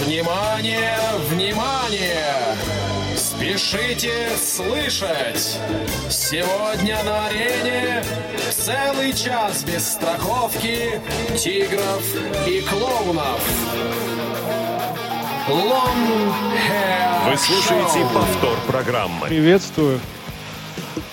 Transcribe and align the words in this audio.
Внимание, 0.00 0.98
внимание! 1.30 2.56
Спешите 3.16 4.28
слышать! 4.36 5.58
Сегодня 6.10 7.02
на 7.02 7.26
арене 7.28 8.04
целый 8.50 9.14
час 9.14 9.64
без 9.64 9.92
страховки, 9.92 11.00
тигров 11.38 12.04
и 12.46 12.60
клоунов. 12.60 13.40
Long 15.48 16.32
Hair 16.68 17.30
Вы 17.30 17.36
слушаете 17.38 18.00
Show. 18.00 18.12
повтор 18.12 18.58
программы. 18.66 19.28
Приветствую. 19.28 20.00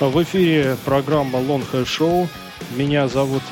В 0.01 0.23
эфире 0.23 0.75
программа 0.83 1.39
Long 1.39 1.63
Hair 1.71 1.85
Show. 1.85 2.27
Меня 2.71 3.07
зовут 3.07 3.43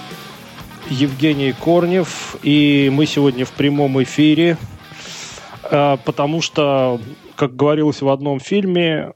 Евгений 0.90 1.54
Корнев. 1.54 2.36
И 2.44 2.90
мы 2.92 3.06
сегодня 3.06 3.46
в 3.46 3.52
прямом 3.52 4.02
эфире, 4.04 4.58
потому 5.72 6.42
что, 6.42 7.00
как 7.36 7.56
говорилось 7.56 8.02
в 8.02 8.10
одном 8.10 8.40
фильме, 8.40 9.14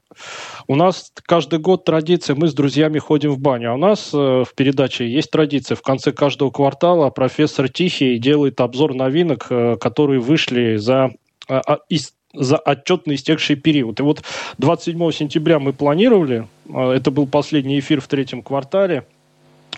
у 0.68 0.74
нас 0.74 1.12
каждый 1.24 1.58
год 1.58 1.84
традиция, 1.84 2.34
мы 2.34 2.48
с 2.48 2.54
друзьями 2.54 2.98
ходим 2.98 3.30
в 3.32 3.38
баню. 3.38 3.72
А 3.72 3.74
у 3.74 3.78
нас 3.78 4.10
э, 4.12 4.16
в 4.16 4.54
передаче 4.54 5.08
есть 5.08 5.30
традиция. 5.30 5.76
В 5.76 5.82
конце 5.82 6.12
каждого 6.12 6.50
квартала 6.50 7.10
профессор 7.10 7.68
Тихий 7.68 8.18
делает 8.18 8.60
обзор 8.60 8.94
новинок, 8.94 9.46
э, 9.50 9.76
которые 9.76 10.20
вышли 10.20 10.76
за, 10.76 11.12
а, 11.48 11.60
а, 11.66 11.78
из- 11.88 12.14
за 12.32 12.56
отчетно 12.56 13.14
истекший 13.14 13.56
период. 13.56 14.00
И 14.00 14.02
вот 14.02 14.22
27 14.58 15.12
сентября 15.12 15.58
мы 15.58 15.72
планировали, 15.72 16.48
э, 16.68 16.90
это 16.90 17.10
был 17.10 17.26
последний 17.26 17.78
эфир 17.78 18.00
в 18.00 18.08
третьем 18.08 18.42
квартале, 18.42 19.06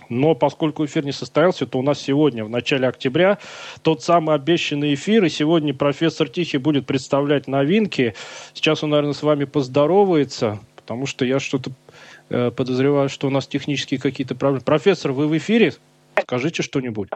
но 0.09 0.35
поскольку 0.35 0.85
эфир 0.85 1.05
не 1.05 1.13
состоялся, 1.13 1.67
то 1.67 1.79
у 1.79 1.83
нас 1.83 2.01
сегодня, 2.01 2.45
в 2.45 2.51
начале 2.51 2.89
октября, 2.89 3.39
тот 3.83 4.03
самый 4.03 4.35
обещанный 4.35 4.95
эфир. 4.95 5.25
И 5.25 5.29
сегодня 5.29 5.75
профессор 5.75 6.29
Тихий 6.29 6.59
будет 6.59 6.87
представлять 6.87 7.49
новинки. 7.49 8.15
Сейчас 8.55 8.83
он, 8.83 8.91
наверное, 8.91 9.13
с 9.13 9.23
вами 9.23 9.45
поздоровается, 9.45 10.59
потому 10.77 11.07
что 11.07 11.25
я 11.25 11.41
что-то 11.41 11.71
э, 12.31 12.51
подозреваю, 12.51 13.09
что 13.09 13.27
у 13.27 13.31
нас 13.31 13.47
технические 13.47 14.01
какие-то 14.01 14.35
проблемы. 14.35 14.65
Профессор, 14.65 15.13
вы 15.13 15.27
в 15.27 15.37
эфире? 15.37 15.73
Скажите 16.23 16.63
что-нибудь. 16.63 17.09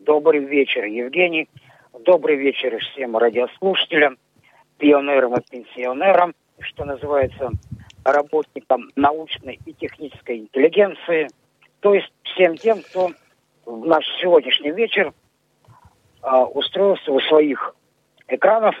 Добрый 0.00 0.44
вечер, 0.44 0.84
Евгений. 0.84 1.48
Добрый 2.04 2.36
вечер 2.36 2.78
всем 2.78 3.16
радиослушателям, 3.16 4.16
пионерам 4.78 5.36
и 5.36 5.40
пенсионерам, 5.50 6.34
что 6.60 6.84
называется, 6.84 7.50
работникам 8.04 8.90
научной 8.96 9.60
и 9.66 9.72
технической 9.72 10.38
интеллигенции, 10.38 11.28
то 11.80 11.94
есть 11.94 12.10
всем 12.22 12.56
тем, 12.56 12.82
кто 12.82 13.10
в 13.66 13.86
наш 13.86 14.04
сегодняшний 14.20 14.70
вечер 14.70 15.12
а, 16.22 16.44
устроился 16.44 17.10
у 17.12 17.20
своих 17.20 17.74
экранов, 18.28 18.74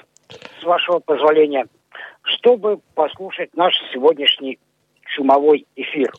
с 0.60 0.64
вашего 0.64 1.00
позволения, 1.00 1.66
чтобы 2.22 2.80
послушать 2.94 3.50
наш 3.56 3.74
сегодняшний 3.92 4.58
шумовой 5.06 5.66
эфир. 5.76 6.12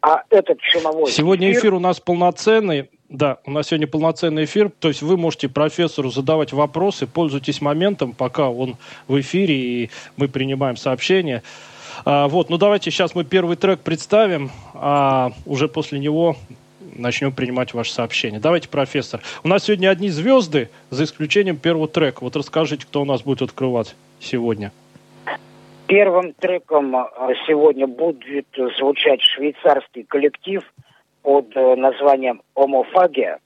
А 0.00 0.22
этот 0.30 0.58
шумовой 0.62 1.10
Сегодня 1.10 1.52
эфир 1.52 1.74
у 1.74 1.80
нас 1.80 2.00
полноценный. 2.00 2.90
Да, 3.08 3.38
у 3.44 3.50
нас 3.50 3.68
сегодня 3.68 3.86
полноценный 3.86 4.44
эфир. 4.44 4.70
То 4.70 4.88
есть 4.88 5.02
вы 5.02 5.16
можете 5.16 5.48
профессору 5.48 6.10
задавать 6.10 6.52
вопросы, 6.52 7.06
пользуйтесь 7.06 7.60
моментом, 7.60 8.12
пока 8.12 8.48
он 8.48 8.76
в 9.06 9.20
эфире, 9.20 9.54
и 9.54 9.90
мы 10.16 10.28
принимаем 10.28 10.76
сообщения. 10.76 11.42
А, 12.04 12.28
вот, 12.28 12.50
ну 12.50 12.58
давайте 12.58 12.90
сейчас 12.90 13.14
мы 13.14 13.24
первый 13.24 13.56
трек 13.56 13.80
представим, 13.80 14.50
а 14.74 15.32
уже 15.44 15.68
после 15.68 15.98
него 15.98 16.36
начнем 16.96 17.32
принимать 17.32 17.74
ваши 17.74 17.92
сообщения. 17.92 18.38
Давайте, 18.38 18.68
профессор. 18.68 19.20
У 19.44 19.48
нас 19.48 19.64
сегодня 19.64 19.88
одни 19.88 20.08
звезды, 20.08 20.70
за 20.90 21.04
исключением 21.04 21.56
первого 21.56 21.88
трека. 21.88 22.18
Вот 22.22 22.36
расскажите, 22.36 22.86
кто 22.86 23.02
у 23.02 23.04
нас 23.04 23.22
будет 23.22 23.42
открывать 23.42 23.94
сегодня. 24.20 24.72
Первым 25.86 26.32
треком 26.32 26.96
э, 26.96 27.06
сегодня 27.46 27.86
будет 27.86 28.46
звучать 28.78 29.22
швейцарский 29.22 30.02
коллектив 30.04 30.62
под 31.22 31.56
э, 31.56 31.76
названием 31.76 32.42
«Омофагия». 32.54 33.38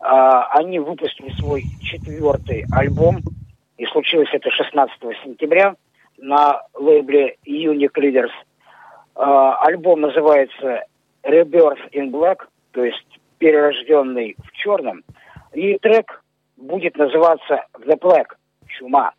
А, 0.00 0.46
Они 0.58 0.78
выпустили 0.80 1.30
свой 1.38 1.64
четвертый 1.80 2.64
альбом, 2.72 3.20
и 3.78 3.86
случилось 3.86 4.30
это 4.32 4.50
16 4.50 4.96
сентября 5.24 5.76
на 6.20 6.62
лейбле 6.74 7.36
Unique 7.46 7.96
Leaders. 7.96 8.30
А, 9.14 9.56
Альбом 9.62 10.00
называется 10.00 10.84
«Rebirth 11.22 11.90
in 11.92 12.10
Black», 12.10 12.46
то 12.72 12.84
есть 12.84 13.06
«Перерожденный 13.38 14.36
в 14.38 14.52
черном», 14.52 15.02
и 15.52 15.78
трек 15.78 16.22
будет 16.56 16.96
называться 16.96 17.64
«The 17.78 17.98
Black»– 17.98 18.26
«Чума». 18.68 19.12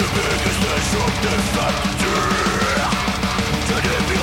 The 0.00 0.06
biggest 0.06 0.60
mess 0.62 0.94
of 0.94 1.12
the 1.20 1.34
factory. 1.52 2.80
It 3.76 4.19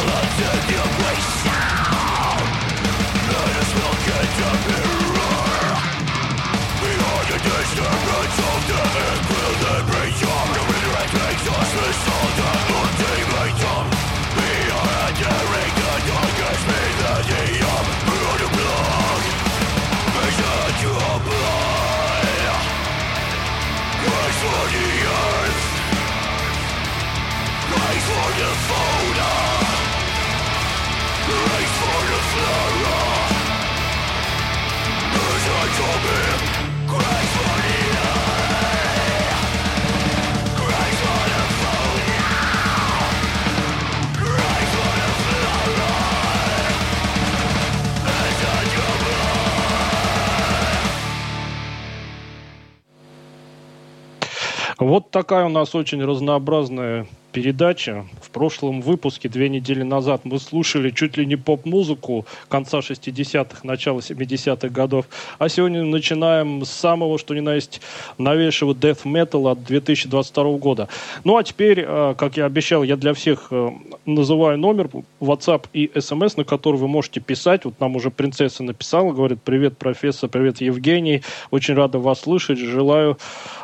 Вот 54.87 55.11
такая 55.11 55.45
у 55.45 55.49
нас 55.49 55.75
очень 55.75 56.01
разнообразная 56.01 57.07
передача. 57.37 58.03
В 58.19 58.31
прошлом 58.31 58.81
выпуске, 58.81 59.29
две 59.29 59.47
недели 59.47 59.83
назад, 59.83 60.21
мы 60.23 60.39
слушали 60.39 60.89
чуть 60.89 61.17
ли 61.17 61.25
не 61.27 61.35
поп-музыку 61.35 62.25
конца 62.49 62.79
60-х, 62.79 63.59
начала 63.61 63.99
70-х 63.99 64.69
годов. 64.69 65.05
А 65.37 65.47
сегодня 65.47 65.83
начинаем 65.83 66.65
с 66.65 66.71
самого, 66.71 67.19
что 67.19 67.35
ни 67.35 67.41
на 67.41 67.53
есть, 67.53 67.79
новейшего 68.17 68.73
death 68.73 69.03
metal 69.03 69.51
от 69.51 69.63
2022 69.63 70.57
года. 70.57 70.89
Ну 71.23 71.37
а 71.37 71.43
теперь, 71.43 71.85
э, 71.87 72.15
как 72.17 72.37
я 72.37 72.45
обещал, 72.45 72.81
я 72.81 72.95
для 72.95 73.13
всех 73.13 73.49
э, 73.51 73.69
называю 74.07 74.57
номер 74.57 74.89
WhatsApp 75.21 75.65
и 75.73 75.91
SMS, 75.93 76.37
на 76.37 76.43
который 76.43 76.77
вы 76.77 76.87
можете 76.87 77.19
писать. 77.19 77.65
Вот 77.65 77.79
нам 77.79 77.95
уже 77.95 78.09
принцесса 78.09 78.63
написала, 78.63 79.11
говорит, 79.13 79.43
привет, 79.43 79.77
профессор, 79.77 80.27
привет, 80.27 80.59
Евгений. 80.59 81.21
Очень 81.51 81.75
рада 81.75 81.99
вас 81.99 82.21
слышать, 82.21 82.57
желаю 82.57 83.19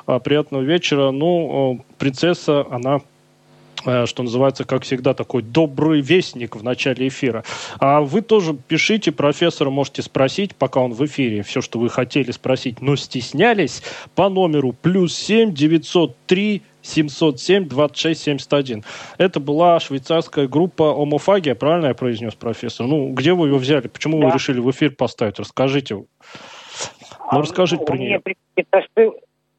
э, 0.05 0.19
приятного 0.23 0.61
вечера. 0.61 1.09
Ну, 1.09 1.83
принцесса, 1.97 2.67
она 2.69 3.01
что 3.83 4.23
называется, 4.23 4.65
как 4.65 4.83
всегда, 4.83 5.13
такой 5.13 5.41
добрый 5.41 6.01
вестник 6.01 6.55
в 6.55 6.63
начале 6.63 7.07
эфира. 7.07 7.43
А 7.79 8.01
вы 8.01 8.21
тоже 8.21 8.53
пишите, 8.53 9.11
профессора 9.11 9.69
можете 9.69 10.01
спросить, 10.01 10.55
пока 10.55 10.79
он 10.79 10.93
в 10.93 11.05
эфире, 11.05 11.43
все, 11.43 11.61
что 11.61 11.79
вы 11.79 11.89
хотели 11.89 12.31
спросить, 12.31 12.81
но 12.81 12.95
стеснялись, 12.95 13.83
по 14.15 14.29
номеру 14.29 14.73
плюс 14.73 15.15
семь 15.15 15.53
девятьсот 15.53 16.15
три 16.27 16.63
707 16.83 17.67
26 17.67 18.21
71. 18.21 18.83
Это 19.17 19.39
была 19.39 19.79
швейцарская 19.79 20.47
группа 20.47 20.91
Омофагия, 20.91 21.55
правильно 21.55 21.87
я 21.87 21.93
произнес, 21.93 22.35
профессор? 22.35 22.87
Ну, 22.87 23.13
где 23.13 23.33
вы 23.33 23.47
ее 23.47 23.55
взяли? 23.55 23.87
Почему 23.87 24.19
да. 24.19 24.27
вы 24.27 24.33
решили 24.33 24.59
в 24.59 24.69
эфир 24.69 24.91
поставить? 24.91 25.39
Расскажите. 25.39 25.95
Ну, 25.95 26.07
а, 27.19 27.39
расскажите 27.39 27.81
ну, 27.81 27.85
про 27.85 27.97
нее. 27.97 28.21
Мне 28.25 29.11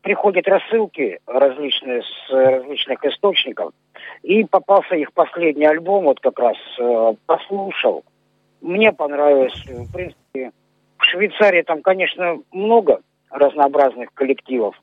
приходят 0.04 0.46
рассылки 0.46 1.18
различные 1.26 2.02
с 2.02 2.30
различных 2.30 3.04
источников. 3.04 3.72
И 4.22 4.44
попался 4.44 4.94
их 4.94 5.12
последний 5.12 5.66
альбом, 5.66 6.04
вот 6.04 6.20
как 6.20 6.38
раз 6.38 6.56
э, 6.78 7.14
послушал. 7.26 8.04
Мне 8.60 8.92
понравилось. 8.92 9.54
В 9.66 9.92
принципе, 9.92 10.52
в 10.98 11.04
Швейцарии 11.04 11.62
там, 11.62 11.82
конечно, 11.82 12.38
много 12.52 13.00
разнообразных 13.30 14.12
коллективов. 14.14 14.74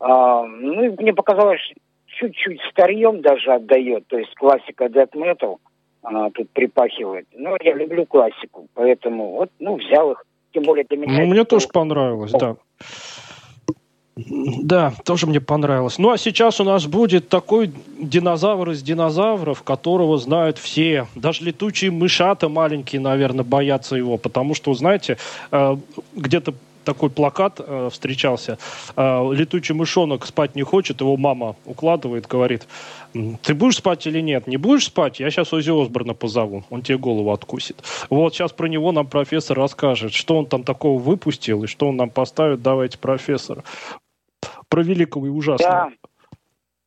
А, 0.00 0.42
ну, 0.42 0.94
мне 0.98 1.12
показалось, 1.12 1.60
чуть-чуть 2.06 2.60
старьем 2.70 3.20
даже 3.20 3.52
отдает, 3.52 4.06
то 4.08 4.18
есть 4.18 4.34
классика 4.34 4.86
death 4.86 5.12
metal 5.12 5.58
она 6.02 6.30
тут 6.30 6.48
припахивает. 6.50 7.26
Но 7.34 7.56
я 7.60 7.74
люблю 7.74 8.06
классику, 8.06 8.68
поэтому 8.74 9.32
вот, 9.32 9.50
ну, 9.58 9.76
взял 9.76 10.12
их. 10.12 10.24
Тем 10.52 10.62
более 10.62 10.84
для 10.84 10.96
меня... 10.96 11.20
Ну, 11.20 11.26
мне 11.26 11.44
тоже 11.44 11.66
понравилось, 11.68 12.32
да. 12.32 12.56
Да, 14.16 14.94
тоже 15.04 15.26
мне 15.26 15.40
понравилось. 15.40 15.98
Ну 15.98 16.10
а 16.10 16.16
сейчас 16.16 16.58
у 16.58 16.64
нас 16.64 16.86
будет 16.86 17.28
такой 17.28 17.70
динозавр 18.00 18.70
из 18.70 18.82
динозавров, 18.82 19.62
которого 19.62 20.16
знают 20.16 20.56
все. 20.56 21.06
Даже 21.14 21.44
летучие 21.44 21.90
мышата 21.90 22.48
маленькие, 22.48 23.02
наверное, 23.02 23.44
боятся 23.44 23.94
его, 23.94 24.16
потому 24.16 24.54
что, 24.54 24.72
знаете, 24.72 25.18
э, 25.50 25.76
где-то 26.14 26.54
такой 26.84 27.10
плакат 27.10 27.60
э, 27.60 27.90
встречался. 27.92 28.56
Э, 28.96 29.30
летучий 29.34 29.74
мышонок 29.74 30.24
спать 30.24 30.54
не 30.54 30.62
хочет, 30.62 31.02
его 31.02 31.18
мама 31.18 31.56
укладывает, 31.66 32.26
говорит, 32.26 32.66
ты 33.42 33.54
будешь 33.54 33.76
спать 33.76 34.06
или 34.06 34.20
нет? 34.20 34.46
Не 34.46 34.56
будешь 34.56 34.86
спать? 34.86 35.20
Я 35.20 35.30
сейчас 35.30 35.52
Ози 35.52 35.70
Осборна 35.70 36.14
позову, 36.14 36.64
он 36.70 36.80
тебе 36.80 36.96
голову 36.96 37.32
откусит. 37.32 37.82
Вот 38.08 38.34
сейчас 38.34 38.52
про 38.52 38.66
него 38.66 38.92
нам 38.92 39.06
профессор 39.06 39.58
расскажет, 39.58 40.14
что 40.14 40.38
он 40.38 40.46
там 40.46 40.62
такого 40.62 40.98
выпустил 40.98 41.64
и 41.64 41.66
что 41.66 41.88
он 41.88 41.96
нам 41.96 42.08
поставит. 42.08 42.62
Давайте, 42.62 42.96
профессор 42.96 43.62
про 44.68 44.82
великого 44.82 45.26
и 45.26 45.30
ужасного. 45.30 45.92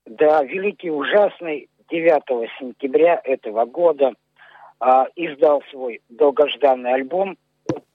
Да, 0.06 0.40
да 0.40 0.44
великий 0.44 0.92
ужасный 0.92 1.70
9 1.90 2.50
сентября 2.60 3.20
этого 3.24 3.66
года 3.66 4.14
а, 4.80 5.08
издал 5.16 5.64
свой 5.72 6.02
долгожданный 6.10 6.94
альбом. 6.94 7.38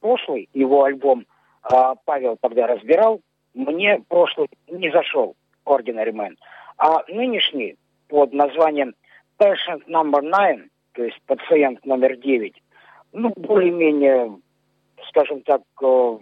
Прошлый 0.01 0.49
его 0.53 0.85
альбом 0.85 1.27
а, 1.63 1.95
Павел 2.05 2.37
тогда 2.41 2.67
разбирал, 2.67 3.21
мне 3.55 4.03
прошлый 4.09 4.49
не 4.69 4.91
зашел, 4.91 5.37
Ordinary 5.65 6.13
Man. 6.13 6.37
А 6.77 7.05
нынешний 7.09 7.77
под 8.09 8.33
названием 8.33 8.95
Patient 9.39 9.87
Number 9.89 10.23
Nine, 10.23 10.69
то 10.93 11.05
есть 11.05 11.21
пациент 11.27 11.85
номер 11.87 12.17
9, 12.17 12.55
ну, 13.13 13.33
более-менее, 13.37 14.39
скажем 15.09 15.43
так, 15.43 15.63
э, 15.83 16.19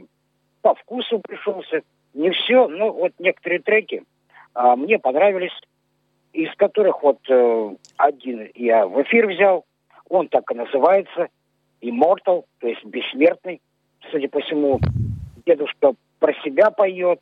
по 0.61 0.75
вкусу 0.75 1.21
пришелся, 1.21 1.83
не 2.15 2.31
все, 2.31 2.69
но 2.69 2.93
вот 2.93 3.13
некоторые 3.19 3.61
треки 3.61 4.05
а, 4.55 4.77
мне 4.77 4.99
понравились, 4.99 5.53
из 6.33 6.55
которых 6.57 7.03
вот 7.03 7.19
э, 7.29 7.77
один 7.97 8.51
я 8.55 8.87
в 8.87 9.03
эфир 9.03 9.29
взял, 9.29 9.65
он 10.09 10.29
так 10.29 10.51
и 10.51 10.55
называется, 10.55 11.29
Immortal, 11.81 12.45
то 12.59 12.69
есть 12.69 12.85
бессмертный. 12.85 13.61
Судя 14.11 14.29
по 14.29 14.41
всему, 14.41 14.81
дедушка 15.45 15.95
про 16.19 16.33
себя 16.43 16.71
поет. 16.71 17.21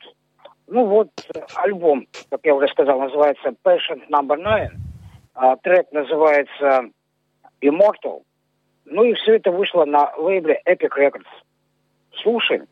Ну 0.66 0.86
вот, 0.86 1.08
альбом, 1.56 2.06
как 2.30 2.40
я 2.44 2.54
уже 2.54 2.68
сказал, 2.68 3.00
называется 3.00 3.54
Patient 3.64 4.08
Number 4.10 4.36
Nine. 4.38 4.70
А, 5.34 5.56
трек 5.56 5.90
называется 5.92 6.90
Immortal. 7.60 8.22
Ну 8.84 9.04
и 9.04 9.14
все 9.14 9.36
это 9.36 9.50
вышло 9.50 9.84
на 9.84 10.12
лейбле 10.16 10.60
Epic 10.66 10.90
Records. 10.96 11.26
Слушаем. 12.22 12.66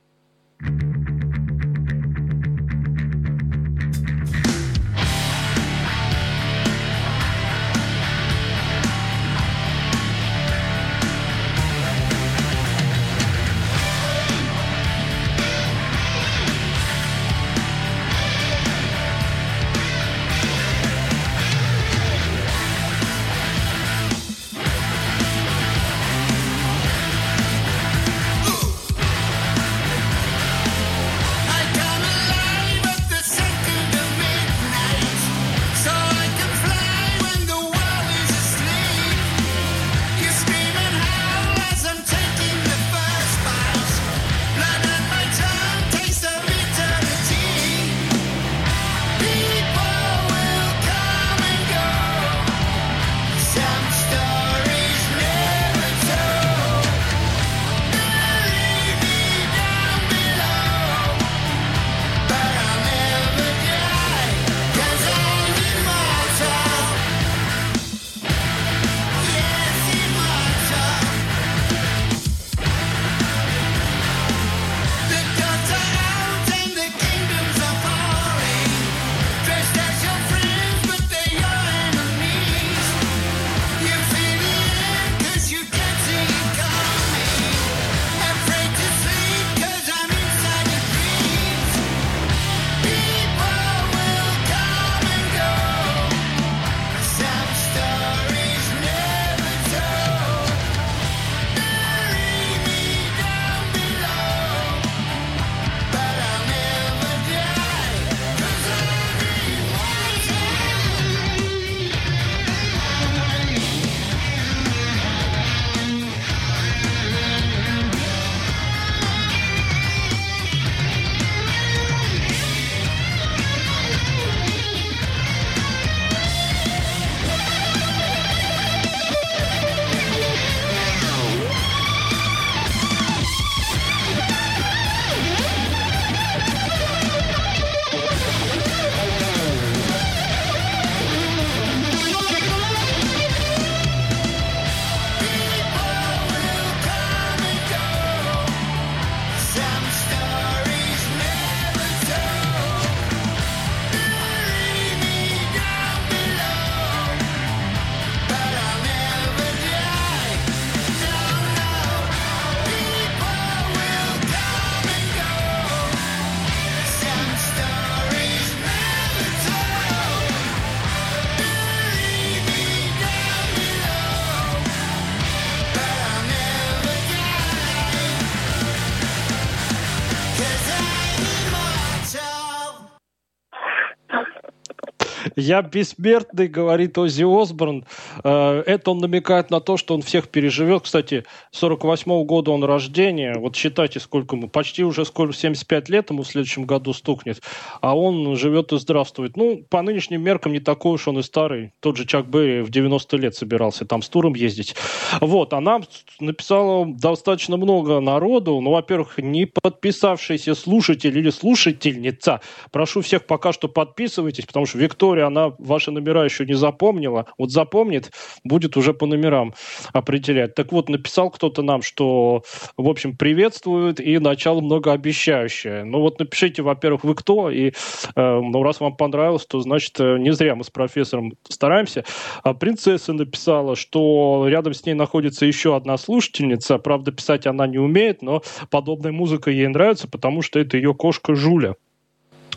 Я 185.39 185.63
бессмертный, 185.63 186.49
говорит 186.49 186.99
Оззи 186.99 187.23
Осборн. 187.23 187.85
Э, 188.25 188.65
это 188.67 188.91
он 188.91 188.99
намекает 188.99 189.51
на 189.51 189.61
то, 189.61 189.77
что 189.77 189.95
он 189.95 190.03
всех 190.03 190.31
переживет. 190.31 190.83
Кстати, 190.83 191.25
48 191.53 192.11
-го 192.11 192.25
года 192.25 192.51
он 192.51 192.65
рождения. 192.65 193.37
Вот 193.39 193.55
считайте, 193.55 194.01
сколько 194.01 194.35
ему. 194.35 194.49
Почти 194.49 194.83
уже 194.83 195.05
сколько, 195.05 195.33
75 195.33 195.89
лет 195.91 196.11
ему 196.11 196.25
в 196.25 196.27
следующем 196.27 196.65
году 196.65 196.93
стукнет. 196.93 197.41
А 197.81 197.97
он 197.97 198.35
живет 198.35 198.73
и 198.73 198.79
здравствует. 198.79 199.37
Ну, 199.37 199.63
по 199.71 199.81
нынешним 199.81 200.23
меркам 200.23 200.53
не 200.53 200.59
такой 200.59 200.95
уж 200.95 201.07
он 201.07 201.21
и 201.21 201.23
старый. 201.23 201.71
Тот 201.79 201.97
же 201.97 202.05
Чак 202.05 202.27
Берри 202.27 202.63
в 202.63 202.71
90 202.71 203.17
лет 203.17 203.37
собирался 203.37 203.85
там 203.85 204.03
с 204.03 204.09
туром 204.09 204.35
ездить. 204.35 204.75
Вот, 205.21 205.53
она 205.53 205.81
написала 206.19 206.85
достаточно 206.85 207.57
много 207.57 208.01
народу. 208.01 208.61
Ну, 208.61 208.73
во-первых, 208.73 209.19
не 209.19 209.47
подписавшийся 209.47 210.57
слушатель 210.57 211.17
или 211.17 211.31
слушательница. 211.31 212.41
Прошу 212.73 213.03
всех 213.03 213.25
пока 213.25 213.53
что 213.53 213.69
подписывайтесь, 213.69 214.45
потому 214.45 214.67
что 214.67 214.79
Виктория, 214.79 215.28
она 215.29 215.53
ваши 215.59 215.91
номера 215.91 216.25
еще 216.25 216.45
не 216.45 216.55
запомнила. 216.55 217.27
Вот 217.39 217.51
запомнит, 217.51 218.11
будет 218.45 218.77
уже 218.77 218.93
по 218.93 219.07
номерам 219.07 219.55
определять. 219.93 220.55
Так 220.55 220.73
вот, 220.73 220.89
написал 220.89 221.31
кто-то 221.31 221.63
нам, 221.63 221.83
что, 221.83 222.43
в 222.77 222.89
общем, 222.89 223.17
приветствует 223.17 224.01
и 224.01 224.19
начало 224.19 224.61
многообещающее. 224.61 225.85
Ну 225.85 226.01
вот 226.01 226.19
напишите, 226.19 226.63
во-первых, 226.63 227.05
вы 227.05 227.15
кто, 227.15 227.51
и 227.51 227.69
э, 227.69 227.73
ну, 228.17 228.63
раз 228.63 228.81
вам 228.81 228.97
понравилось, 228.97 229.47
то 229.47 229.61
значит 229.61 229.99
э, 230.01 230.19
не 230.19 230.33
зря 230.33 230.55
мы 230.55 230.65
с 230.65 230.71
профессором 230.71 231.33
стараемся. 231.49 232.05
А 232.43 232.55
принцесса 232.55 233.13
написала, 233.13 233.77
что 233.77 234.47
рядом 234.49 234.75
с 234.75 234.85
ней 234.85 234.95
находится 234.95 235.47
еще 235.47 235.77
одна 235.77 235.97
слушательница. 235.97 236.79
Правда, 236.79 237.13
писать 237.13 237.47
она 237.47 237.67
не 237.67 237.79
умеет, 237.79 238.23
но 238.23 238.43
подобная 238.71 239.13
музыка 239.13 239.51
ей 239.51 239.69
нравится, 239.69 240.09
потому 240.09 240.43
что 240.43 240.59
это 240.59 240.77
ее 240.77 240.95
кошка 240.95 241.35
Жуля. 241.35 241.77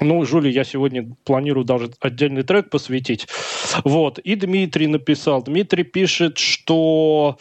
Ну, 0.02 0.26
Жули 0.26 0.50
я 0.50 0.64
сегодня 0.64 1.16
планирую 1.24 1.64
даже 1.64 1.92
отдельный 2.00 2.42
трек 2.42 2.72
посвятить. 2.72 3.28
Вот. 3.84 4.18
И 4.18 4.36
Дмитрий 4.36 4.88
написал. 4.88 5.44
Дмитрий 5.44 5.84
пишет, 5.84 6.40
что 6.40 7.38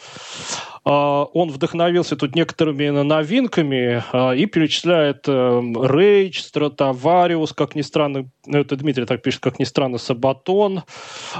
он 0.83 1.49
вдохновился 1.51 2.15
тут 2.15 2.35
некоторыми 2.35 2.89
новинками 2.89 4.03
а, 4.11 4.31
и 4.31 4.47
перечисляет 4.47 5.27
Рейдж, 5.27 6.39
Стратовариус, 6.39 7.53
как 7.53 7.75
ни 7.75 7.81
странно, 7.81 8.29
ну, 8.47 8.59
это 8.59 8.75
Дмитрий 8.75 9.05
так 9.05 9.21
пишет, 9.21 9.41
как 9.41 9.59
ни 9.59 9.63
странно, 9.63 9.99
Сабатон. 9.99 10.81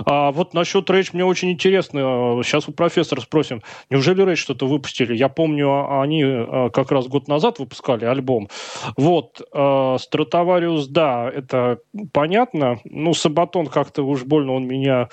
А 0.05 0.31
вот 0.31 0.53
насчет 0.53 0.87
Рейдж 0.91 1.09
мне 1.13 1.25
очень 1.25 1.49
интересно. 1.49 2.39
Сейчас 2.43 2.67
у 2.67 2.71
профессора 2.71 3.21
спросим, 3.21 3.63
неужели 3.89 4.23
Рейдж 4.23 4.37
что-то 4.37 4.67
выпустили? 4.67 5.15
Я 5.15 5.27
помню, 5.27 5.99
они 5.99 6.23
как 6.71 6.91
раз 6.91 7.07
год 7.07 7.27
назад 7.27 7.57
выпускали 7.57 8.05
альбом. 8.05 8.47
Вот, 8.95 9.41
Стратовариус, 9.41 10.87
да, 10.87 11.27
это 11.33 11.79
понятно. 12.13 12.79
Ну, 12.83 13.15
Сабатон 13.15 13.65
как-то 13.67 14.03
уж 14.03 14.23
больно 14.23 14.53
он 14.53 14.67
меня 14.67 15.09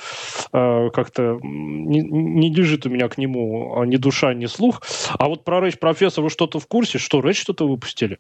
как-то 0.52 1.38
не, 1.42 2.00
не 2.00 2.52
лежит 2.52 2.85
у 2.85 2.90
меня 2.90 3.08
к 3.08 3.16
нему 3.16 3.82
ни 3.85 3.97
душа 3.97 4.17
душа, 4.18 4.34
ни 4.34 4.46
слух. 4.46 4.82
А 5.18 5.28
вот 5.28 5.44
про 5.44 5.60
Рэйч 5.60 5.78
профессор 5.78 6.25
вы 6.25 6.30
что-то 6.30 6.58
в 6.58 6.66
курсе? 6.66 6.98
Что, 6.98 7.20
Рэйч 7.20 7.40
что-то 7.40 7.66
выпустили? 7.66 8.18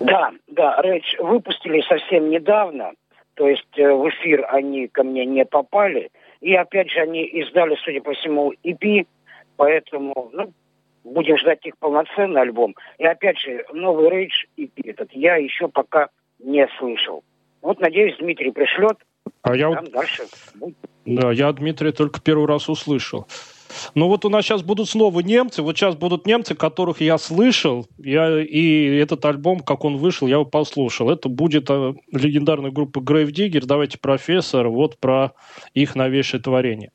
Да, 0.00 0.32
да, 0.48 0.76
Рэйч 0.82 1.16
выпустили 1.18 1.82
совсем 1.82 2.30
недавно. 2.30 2.92
То 3.34 3.48
есть 3.48 3.78
э, 3.78 3.92
в 3.92 4.08
эфир 4.08 4.46
они 4.50 4.88
ко 4.88 5.04
мне 5.04 5.24
не 5.24 5.44
попали. 5.44 6.10
И 6.40 6.54
опять 6.54 6.90
же 6.90 7.00
они 7.00 7.24
издали, 7.24 7.76
судя 7.84 8.00
по 8.00 8.12
всему, 8.12 8.52
EP. 8.64 9.06
Поэтому, 9.56 10.30
ну, 10.32 10.52
будем 11.04 11.38
ждать 11.38 11.64
их 11.64 11.78
полноценный 11.78 12.42
альбом. 12.42 12.74
И 12.98 13.06
опять 13.06 13.38
же, 13.38 13.64
новый 13.72 14.10
Рейдж 14.10 14.44
EP 14.58 14.72
этот 14.84 15.12
я 15.12 15.36
еще 15.36 15.68
пока 15.68 16.08
не 16.40 16.68
слышал. 16.78 17.22
Вот, 17.62 17.80
надеюсь, 17.80 18.16
Дмитрий 18.18 18.50
пришлет. 18.50 18.98
А 19.42 19.56
я 19.56 19.68
вот... 19.68 19.90
дальше. 19.92 20.24
Да, 21.04 21.32
я 21.32 21.52
Дмитрия 21.52 21.92
только 21.92 22.20
первый 22.20 22.46
раз 22.46 22.68
услышал. 22.68 23.26
Ну 23.94 24.08
вот 24.08 24.24
у 24.24 24.28
нас 24.28 24.44
сейчас 24.44 24.62
будут 24.62 24.88
снова 24.88 25.20
немцы, 25.20 25.62
вот 25.62 25.76
сейчас 25.76 25.96
будут 25.96 26.26
немцы, 26.26 26.54
которых 26.54 27.00
я 27.00 27.18
слышал, 27.18 27.86
я, 27.98 28.40
и 28.40 28.96
этот 28.96 29.24
альбом, 29.24 29.60
как 29.60 29.84
он 29.84 29.96
вышел, 29.96 30.26
я 30.26 30.34
его 30.34 30.44
послушал. 30.44 31.10
Это 31.10 31.28
будет 31.28 31.70
а, 31.70 31.94
легендарная 32.10 32.70
группа 32.70 32.98
Grave. 32.98 33.60
Давайте, 33.64 33.98
профессор, 33.98 34.68
вот 34.68 34.98
про 34.98 35.32
их 35.74 35.94
новейшее 35.94 36.40
творение. 36.42 36.90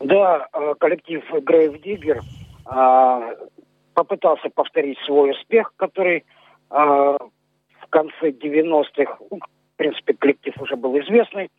Да, 0.00 0.48
э, 0.52 0.74
коллектив 0.78 1.22
Grave 1.32 1.82
Digger 1.82 2.20
а, 2.66 3.34
попытался 3.94 4.48
повторить 4.50 4.98
свой 5.06 5.32
успех, 5.32 5.72
который 5.76 6.24
а, 6.70 7.16
в 7.16 7.86
конце 7.90 8.30
90-х, 8.30 9.18
ну, 9.30 9.38
в 9.38 9.76
принципе, 9.76 10.14
коллектив 10.14 10.54
уже 10.60 10.76
был 10.76 10.98
известный. 11.00 11.50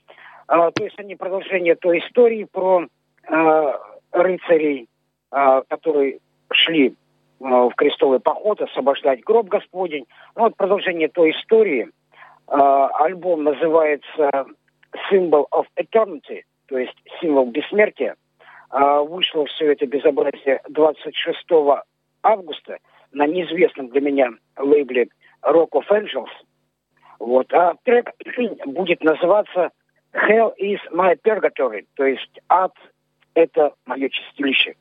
То 0.48 0.72
есть 0.80 1.00
они 1.00 1.16
продолжение 1.16 1.74
той 1.74 2.00
истории 2.00 2.44
про 2.44 2.86
Э, 3.28 3.74
рыцарей, 4.12 4.88
э, 5.32 5.62
которые 5.68 6.20
шли 6.52 6.90
э, 6.90 6.94
в 7.40 7.72
крестовый 7.76 8.20
поход, 8.20 8.62
освобождать 8.62 9.24
гроб 9.24 9.48
Господень. 9.48 10.06
Ну, 10.36 10.44
вот 10.44 10.56
продолжение 10.56 11.10
той 11.10 11.32
истории. 11.32 11.90
Альбом 12.48 13.44
называется 13.44 14.46
Symbol 15.12 15.48
of 15.52 15.66
Eternity, 15.78 16.44
то 16.68 16.78
есть 16.78 16.96
символ 17.20 17.48
бессмертия. 17.48 18.16
Вышло 18.70 19.48
все 19.48 19.72
это 19.72 19.88
безобразие 19.88 20.62
26 20.70 21.40
августа 22.22 22.78
на 23.12 23.26
неизвестном 23.26 23.88
для 23.88 24.02
меня 24.02 24.30
лейбле 24.60 25.08
Rock 25.42 25.70
of 25.72 25.86
Angels. 25.90 26.30
Вот. 27.18 27.52
А 27.52 27.74
трек 27.84 28.12
будет 28.68 29.04
называться 29.04 29.72
Hell 30.14 30.54
is 30.60 30.80
my 30.92 31.16
purgatory, 31.26 31.88
то 31.96 32.06
есть 32.06 32.40
ад 32.48 32.74
это 33.36 33.76
мое 33.86 34.10
чистилище. 34.10 34.76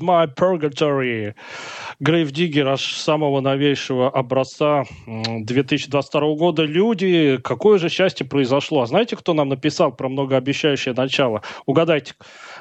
Is 0.00 0.06
my 0.06 0.26
purgatory. 0.26 1.34
Грейв 2.00 2.30
аж 2.66 2.96
самого 2.96 3.40
новейшего 3.40 4.08
образца 4.08 4.84
2022 5.06 6.34
года. 6.34 6.62
Люди, 6.62 7.38
какое 7.42 7.78
же 7.78 7.88
счастье 7.88 8.26
произошло. 8.26 8.82
А 8.82 8.86
знаете, 8.86 9.16
кто 9.16 9.34
нам 9.34 9.48
написал 9.48 9.92
про 9.92 10.08
многообещающее 10.08 10.94
начало? 10.94 11.42
Угадайте. 11.66 12.14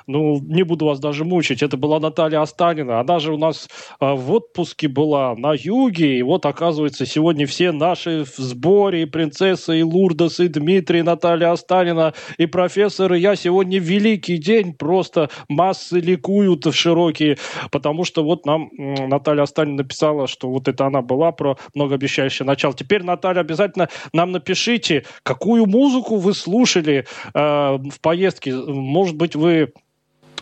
Ну, 0.09 0.39
не 0.41 0.63
буду 0.63 0.87
вас 0.87 0.99
даже 0.99 1.23
мучить. 1.23 1.61
Это 1.61 1.77
была 1.77 1.99
Наталья 1.99 2.41
Останина. 2.41 2.99
Она 2.99 3.19
же 3.19 3.31
у 3.31 3.37
нас 3.37 3.69
а, 3.99 4.15
в 4.15 4.31
отпуске 4.31 4.87
была 4.87 5.35
на 5.35 5.53
юге. 5.53 6.17
И 6.17 6.23
вот, 6.23 6.47
оказывается, 6.47 7.05
сегодня 7.05 7.45
все 7.45 7.71
наши 7.71 8.25
в 8.25 8.35
сборе. 8.37 9.03
И 9.03 9.05
принцесса, 9.05 9.73
и 9.73 9.83
Лурдас, 9.83 10.39
и 10.39 10.47
Дмитрий, 10.47 11.01
и 11.01 11.03
Наталья 11.03 11.51
Останина, 11.51 12.15
и 12.39 12.47
профессор. 12.47 13.13
И 13.13 13.19
я 13.19 13.35
сегодня 13.35 13.77
великий 13.77 14.39
день. 14.39 14.73
Просто 14.73 15.29
массы 15.47 15.99
ликуют 15.99 16.65
в 16.65 16.73
широкие. 16.73 17.37
Потому 17.69 18.03
что 18.03 18.23
вот 18.23 18.47
нам 18.47 18.71
Наталья 18.75 19.43
Останина 19.43 19.83
написала, 19.83 20.25
что 20.25 20.49
вот 20.49 20.67
это 20.67 20.87
она 20.87 21.03
была 21.03 21.31
про 21.31 21.59
многообещающее 21.75 22.47
начало. 22.47 22.73
Теперь, 22.73 23.03
Наталья, 23.03 23.41
обязательно 23.41 23.89
нам 24.11 24.31
напишите, 24.31 25.05
какую 25.21 25.67
музыку 25.67 26.15
вы 26.15 26.33
слушали 26.33 27.05
э, 27.35 27.39
в 27.39 28.01
поездке. 28.01 28.55
Может 28.55 29.15
быть, 29.15 29.35
вы 29.35 29.71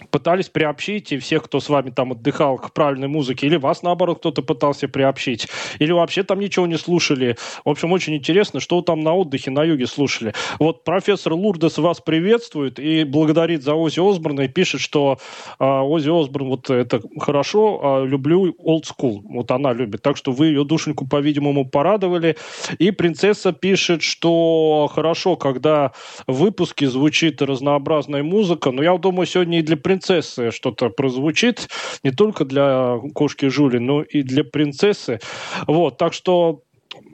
пытались 0.09 0.49
приобщить 0.49 1.11
и 1.11 1.17
всех, 1.17 1.43
кто 1.43 1.59
с 1.59 1.69
вами 1.69 1.89
там 1.89 2.11
отдыхал 2.11 2.57
к 2.57 2.73
правильной 2.73 3.07
музыке, 3.07 3.47
или 3.47 3.57
вас, 3.57 3.83
наоборот, 3.83 4.19
кто-то 4.19 4.41
пытался 4.41 4.87
приобщить, 4.87 5.47
или 5.79 5.91
вообще 5.91 6.23
там 6.23 6.39
ничего 6.39 6.67
не 6.67 6.77
слушали. 6.77 7.37
В 7.65 7.69
общем, 7.69 7.91
очень 7.91 8.15
интересно, 8.15 8.59
что 8.59 8.81
там 8.81 9.01
на 9.01 9.13
отдыхе 9.13 9.51
на 9.51 9.63
юге 9.63 9.87
слушали. 9.87 10.33
Вот 10.59 10.83
профессор 10.83 11.33
Лурдес 11.33 11.77
вас 11.77 12.01
приветствует 12.01 12.79
и 12.79 13.03
благодарит 13.03 13.63
за 13.63 13.75
Ози 13.75 13.99
Осборна 13.99 14.41
и 14.41 14.47
пишет, 14.47 14.81
что 14.81 15.19
э, 15.59 15.65
Ози 15.65 16.09
Осборн, 16.09 16.47
вот 16.47 16.69
это 16.69 17.01
хорошо, 17.19 18.01
э, 18.03 18.07
люблю 18.07 18.55
old 18.59 18.83
school. 18.83 19.21
Вот 19.23 19.51
она 19.51 19.73
любит. 19.73 20.01
Так 20.01 20.17
что 20.17 20.31
вы 20.31 20.47
ее 20.47 20.63
душеньку, 20.63 21.07
по-видимому, 21.07 21.65
порадовали. 21.65 22.37
И 22.79 22.91
принцесса 22.91 23.51
пишет, 23.51 24.01
что 24.01 24.89
хорошо, 24.93 25.35
когда 25.35 25.91
в 26.25 26.33
выпуске 26.33 26.87
звучит 26.87 27.41
разнообразная 27.41 28.23
музыка, 28.23 28.71
но 28.71 28.83
я 28.83 28.97
думаю, 28.97 29.27
сегодня 29.27 29.59
и 29.59 29.61
для 29.61 29.77
принцессы 29.77 29.96
что-то 30.03 30.89
прозвучит, 30.89 31.69
не 32.03 32.11
только 32.11 32.45
для 32.45 32.97
кошки 33.13 33.47
Жули, 33.47 33.77
но 33.77 34.01
и 34.01 34.23
для 34.23 34.43
принцессы. 34.43 35.19
Вот, 35.67 35.97
так 35.97 36.13
что 36.13 36.61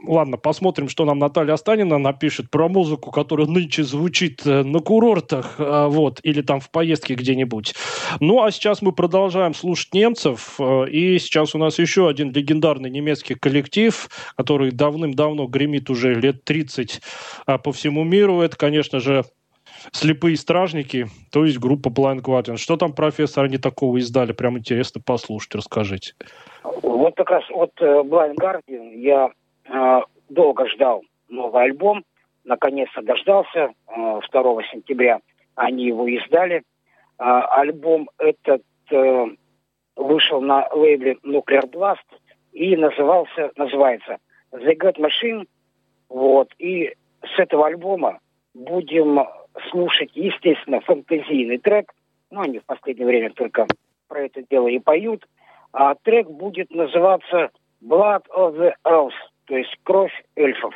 Ладно, 0.05 0.37
посмотрим, 0.37 0.89
что 0.89 1.05
нам 1.05 1.19
Наталья 1.19 1.53
Останина 1.53 1.97
напишет 1.97 2.49
про 2.49 2.67
музыку, 2.67 3.11
которая 3.11 3.47
нынче 3.47 3.83
звучит 3.83 4.45
э, 4.45 4.63
на 4.63 4.79
курортах, 4.79 5.55
э, 5.57 5.87
вот, 5.87 6.19
или 6.23 6.41
там 6.41 6.59
в 6.59 6.69
поездке 6.69 7.15
где-нибудь. 7.15 7.73
Ну, 8.19 8.43
а 8.43 8.51
сейчас 8.51 8.81
мы 8.81 8.91
продолжаем 8.91 9.53
слушать 9.53 9.93
немцев, 9.93 10.55
э, 10.59 10.89
и 10.89 11.19
сейчас 11.19 11.55
у 11.55 11.57
нас 11.57 11.79
еще 11.79 12.09
один 12.09 12.31
легендарный 12.31 12.89
немецкий 12.89 13.35
коллектив, 13.35 14.09
который 14.35 14.71
давным-давно 14.71 15.47
гремит 15.47 15.89
уже 15.89 16.13
лет 16.13 16.43
30 16.43 17.01
по 17.63 17.71
всему 17.71 18.03
миру. 18.03 18.41
Это, 18.41 18.55
конечно 18.57 18.99
же, 18.99 19.23
«Слепые 19.91 20.37
стражники», 20.37 21.07
то 21.31 21.45
есть 21.45 21.59
группа 21.59 21.89
Blind 21.89 22.21
Guardian. 22.21 22.57
Что 22.57 22.77
там, 22.77 22.93
профессор, 22.93 23.45
они 23.45 23.57
такого 23.57 23.97
издали? 23.97 24.31
Прям 24.31 24.57
интересно 24.57 25.01
послушать, 25.05 25.55
расскажите. 25.55 26.13
Вот 26.63 27.15
как 27.15 27.29
раз 27.29 27.43
от 27.51 27.71
э, 27.81 27.85
Blind 27.85 28.35
Guardian 28.35 28.95
я 28.95 29.31
э, 29.65 30.01
долго 30.29 30.67
ждал 30.69 31.03
новый 31.29 31.63
альбом. 31.63 32.03
Наконец-то 32.43 33.01
дождался. 33.01 33.73
Э, 33.87 34.19
2 34.31 34.63
сентября 34.71 35.19
они 35.55 35.85
его 35.85 36.07
издали. 36.07 36.63
Э, 37.19 37.23
альбом 37.51 38.09
этот 38.17 38.63
э, 38.91 39.25
вышел 39.95 40.41
на 40.41 40.67
лейбле 40.71 41.17
Nuclear 41.23 41.69
Blast 41.69 41.97
и 42.51 42.75
назывался, 42.75 43.51
называется 43.55 44.17
The 44.51 44.77
God 44.77 44.97
Machine. 44.97 45.47
Вот. 46.09 46.49
И 46.57 46.93
с 47.21 47.39
этого 47.39 47.67
альбома 47.67 48.19
будем 48.53 49.19
слушать, 49.69 50.11
естественно, 50.13 50.81
фантазийный 50.81 51.57
трек. 51.57 51.91
Ну, 52.31 52.41
они 52.41 52.59
в 52.59 52.65
последнее 52.65 53.07
время 53.07 53.31
только 53.31 53.67
про 54.07 54.25
это 54.25 54.43
дело 54.49 54.67
и 54.67 54.79
поют. 54.79 55.25
А 55.71 55.95
трек 55.95 56.29
будет 56.29 56.71
называться 56.71 57.51
Blood 57.81 58.25
of 58.35 58.55
the 58.57 58.73
Elves, 58.85 59.13
то 59.45 59.57
есть 59.57 59.75
кровь 59.83 60.13
эльфов. 60.35 60.73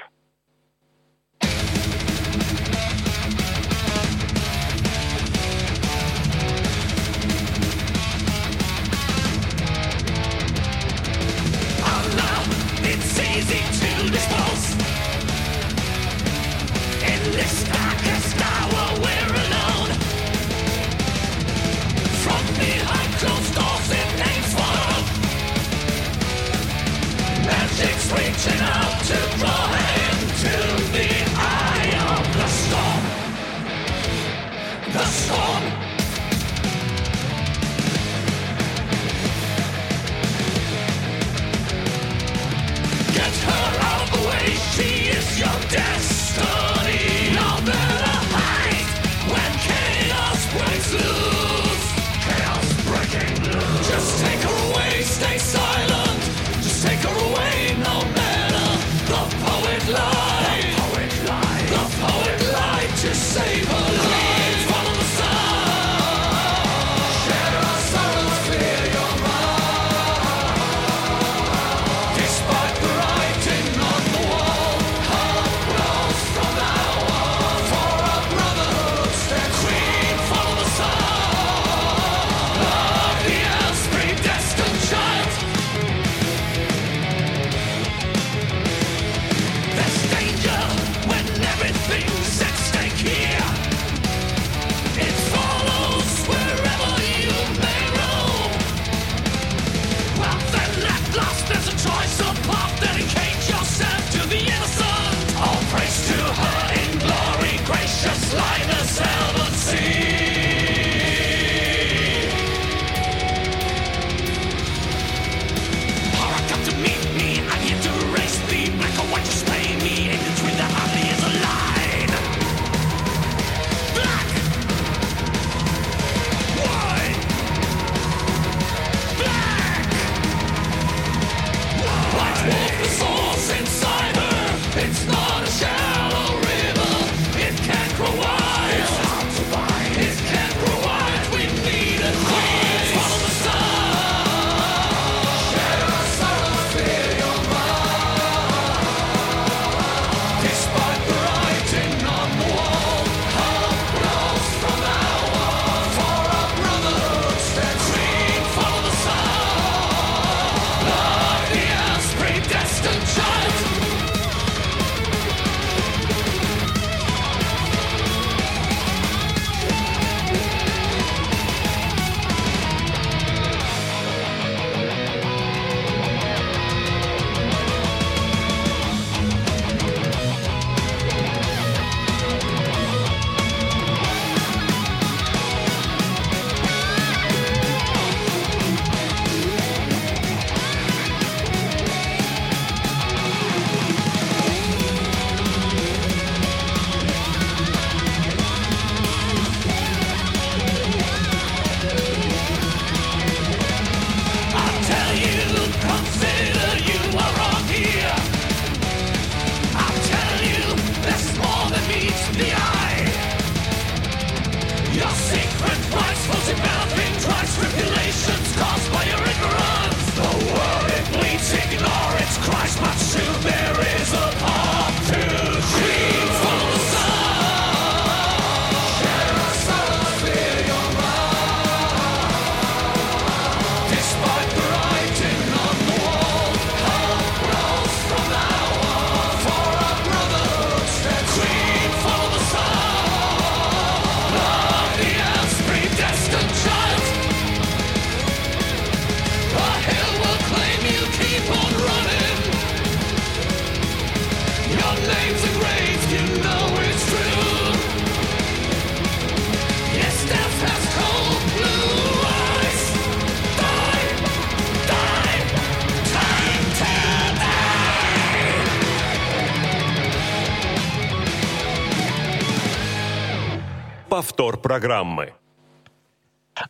Повтор 274.17 274.57
программы. 274.57 275.35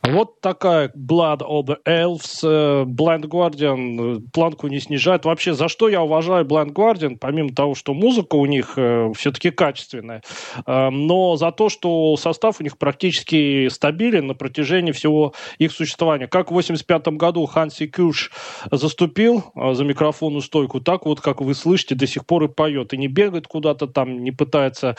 Вот 0.04 0.42
такая 0.42 0.90
Blood 0.90 1.40
of 1.40 1.78
Elves, 1.86 2.40
э, 2.44 2.84
Blind 2.86 3.24
Guardian 3.24 4.18
э, 4.18 4.22
планку 4.34 4.68
не 4.68 4.80
снижает. 4.80 5.26
Вообще, 5.26 5.54
за 5.54 5.68
что 5.68 5.90
я 5.90 6.02
уважаю 6.02 6.46
Blind 6.46 6.74
Guardian, 6.74 7.18
помимо 7.18 7.50
того, 7.54 7.76
что 7.76 7.94
музыка 7.94 8.36
у 8.36 8.46
них 8.46 8.74
э, 8.78 9.12
все-таки 9.16 9.52
качественная, 9.52 10.22
но 10.66 11.36
за 11.36 11.52
то, 11.52 11.70
что 11.70 12.16
состав 12.18 12.60
у 12.60 12.64
них 12.64 12.78
практически 12.78 13.68
стабилен 13.70 14.28
на 14.28 14.34
протяжении 14.34 14.92
всего 14.92 15.34
их 15.58 15.72
существования. 15.72 16.28
Как 16.28 16.52
в 16.52 16.54
85 16.54 17.08
году 17.10 17.46
Ханси 17.46 17.88
Кюш 17.88 18.32
заступил 18.72 19.44
за 19.56 19.84
микрофонную 19.84 20.42
стойку, 20.42 20.82
так 20.82 21.06
вот, 21.06 21.22
как 21.22 21.42
вы 21.42 21.54
слышите, 21.54 21.96
до 21.96 22.08
сих 22.08 22.26
пор 22.26 22.44
и 22.46 22.48
поет. 22.48 22.94
И 22.94 22.98
не 22.98 23.08
бегает 23.08 23.48
куда-то 23.48 23.88
там, 23.88 24.24
не 24.24 24.32
пытается 24.32 24.96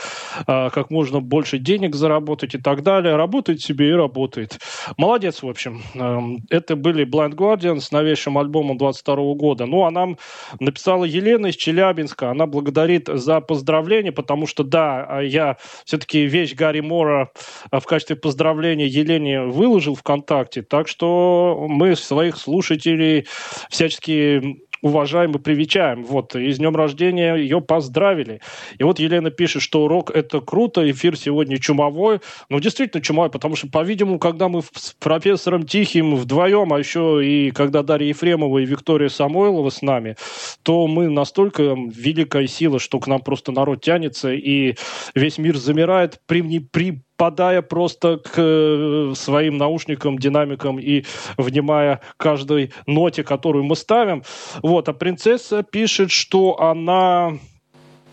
как 0.46 0.90
можно 0.90 1.20
больше 1.20 1.58
денег 1.58 1.94
заработать 1.94 2.54
и 2.54 2.58
так 2.58 2.82
далее. 2.82 3.16
Работает 3.16 3.60
себе 3.60 3.90
и 3.90 3.92
работает. 3.92 4.58
Молодец, 4.96 5.42
в 5.42 5.48
общем. 5.48 5.82
Эм, 5.94 6.44
это 6.50 6.76
были 6.76 7.06
Blind 7.06 7.34
Guardian 7.34 7.80
с 7.80 7.90
новейшим 7.90 8.38
альбомом 8.38 8.78
22 8.78 9.34
года. 9.34 9.66
Ну, 9.66 9.84
а 9.84 9.90
нам 9.90 10.18
написала 10.60 11.04
Елена 11.04 11.48
из 11.48 11.56
Челябинска. 11.56 12.30
Она 12.30 12.46
благодарит 12.46 13.08
за 13.08 13.40
поздравление, 13.40 14.12
потому 14.12 14.46
что, 14.46 14.64
да, 14.64 15.06
а 15.08 15.20
я 15.20 15.56
все-таки 15.84 16.26
вещь 16.26 16.54
Гарри 16.54 16.80
Мора 16.80 17.30
э, 17.70 17.80
в 17.80 17.84
качестве 17.84 18.16
поздравления 18.16 18.86
Елене 18.86 19.42
выложил 19.42 19.94
ВКонтакте. 19.94 20.62
Так 20.62 20.88
что 20.88 21.66
мы 21.68 21.96
своих 21.96 22.36
слушателей 22.36 23.26
всячески 23.70 24.67
уважаем 24.82 25.32
и 25.32 25.38
привечаем. 25.38 26.04
Вот, 26.04 26.34
и 26.36 26.50
с 26.50 26.58
днем 26.58 26.76
рождения 26.76 27.34
ее 27.34 27.60
поздравили. 27.60 28.40
И 28.78 28.82
вот 28.82 28.98
Елена 28.98 29.30
пишет, 29.30 29.62
что 29.62 29.88
рок 29.88 30.10
это 30.10 30.40
круто, 30.40 30.88
эфир 30.90 31.16
сегодня 31.16 31.58
чумовой. 31.58 32.20
Ну, 32.48 32.60
действительно 32.60 33.02
чумовой, 33.02 33.30
потому 33.30 33.56
что, 33.56 33.68
по-видимому, 33.68 34.18
когда 34.18 34.48
мы 34.48 34.62
с 34.62 34.94
профессором 34.98 35.64
Тихим 35.64 36.16
вдвоем, 36.16 36.72
а 36.72 36.78
еще 36.78 37.24
и 37.24 37.50
когда 37.50 37.82
Дарья 37.82 38.08
Ефремова 38.08 38.58
и 38.58 38.66
Виктория 38.66 39.08
Самойлова 39.08 39.70
с 39.70 39.82
нами, 39.82 40.16
то 40.62 40.86
мы 40.86 41.08
настолько 41.08 41.62
великая 41.62 42.46
сила, 42.46 42.78
что 42.78 43.00
к 43.00 43.06
нам 43.06 43.20
просто 43.20 43.52
народ 43.52 43.82
тянется, 43.82 44.32
и 44.32 44.76
весь 45.14 45.38
мир 45.38 45.56
замирает 45.56 46.20
при, 46.26 46.60
при 46.60 47.02
подая 47.18 47.60
просто 47.60 48.16
к 48.16 48.32
э, 48.36 49.12
своим 49.14 49.58
наушникам, 49.58 50.18
динамикам 50.18 50.78
и 50.78 51.04
внимая 51.36 52.00
каждой 52.16 52.72
ноте, 52.86 53.24
которую 53.24 53.64
мы 53.64 53.76
ставим. 53.76 54.22
Вот, 54.62 54.88
а 54.88 54.94
принцесса 54.94 55.62
пишет, 55.62 56.10
что 56.10 56.58
она 56.60 57.32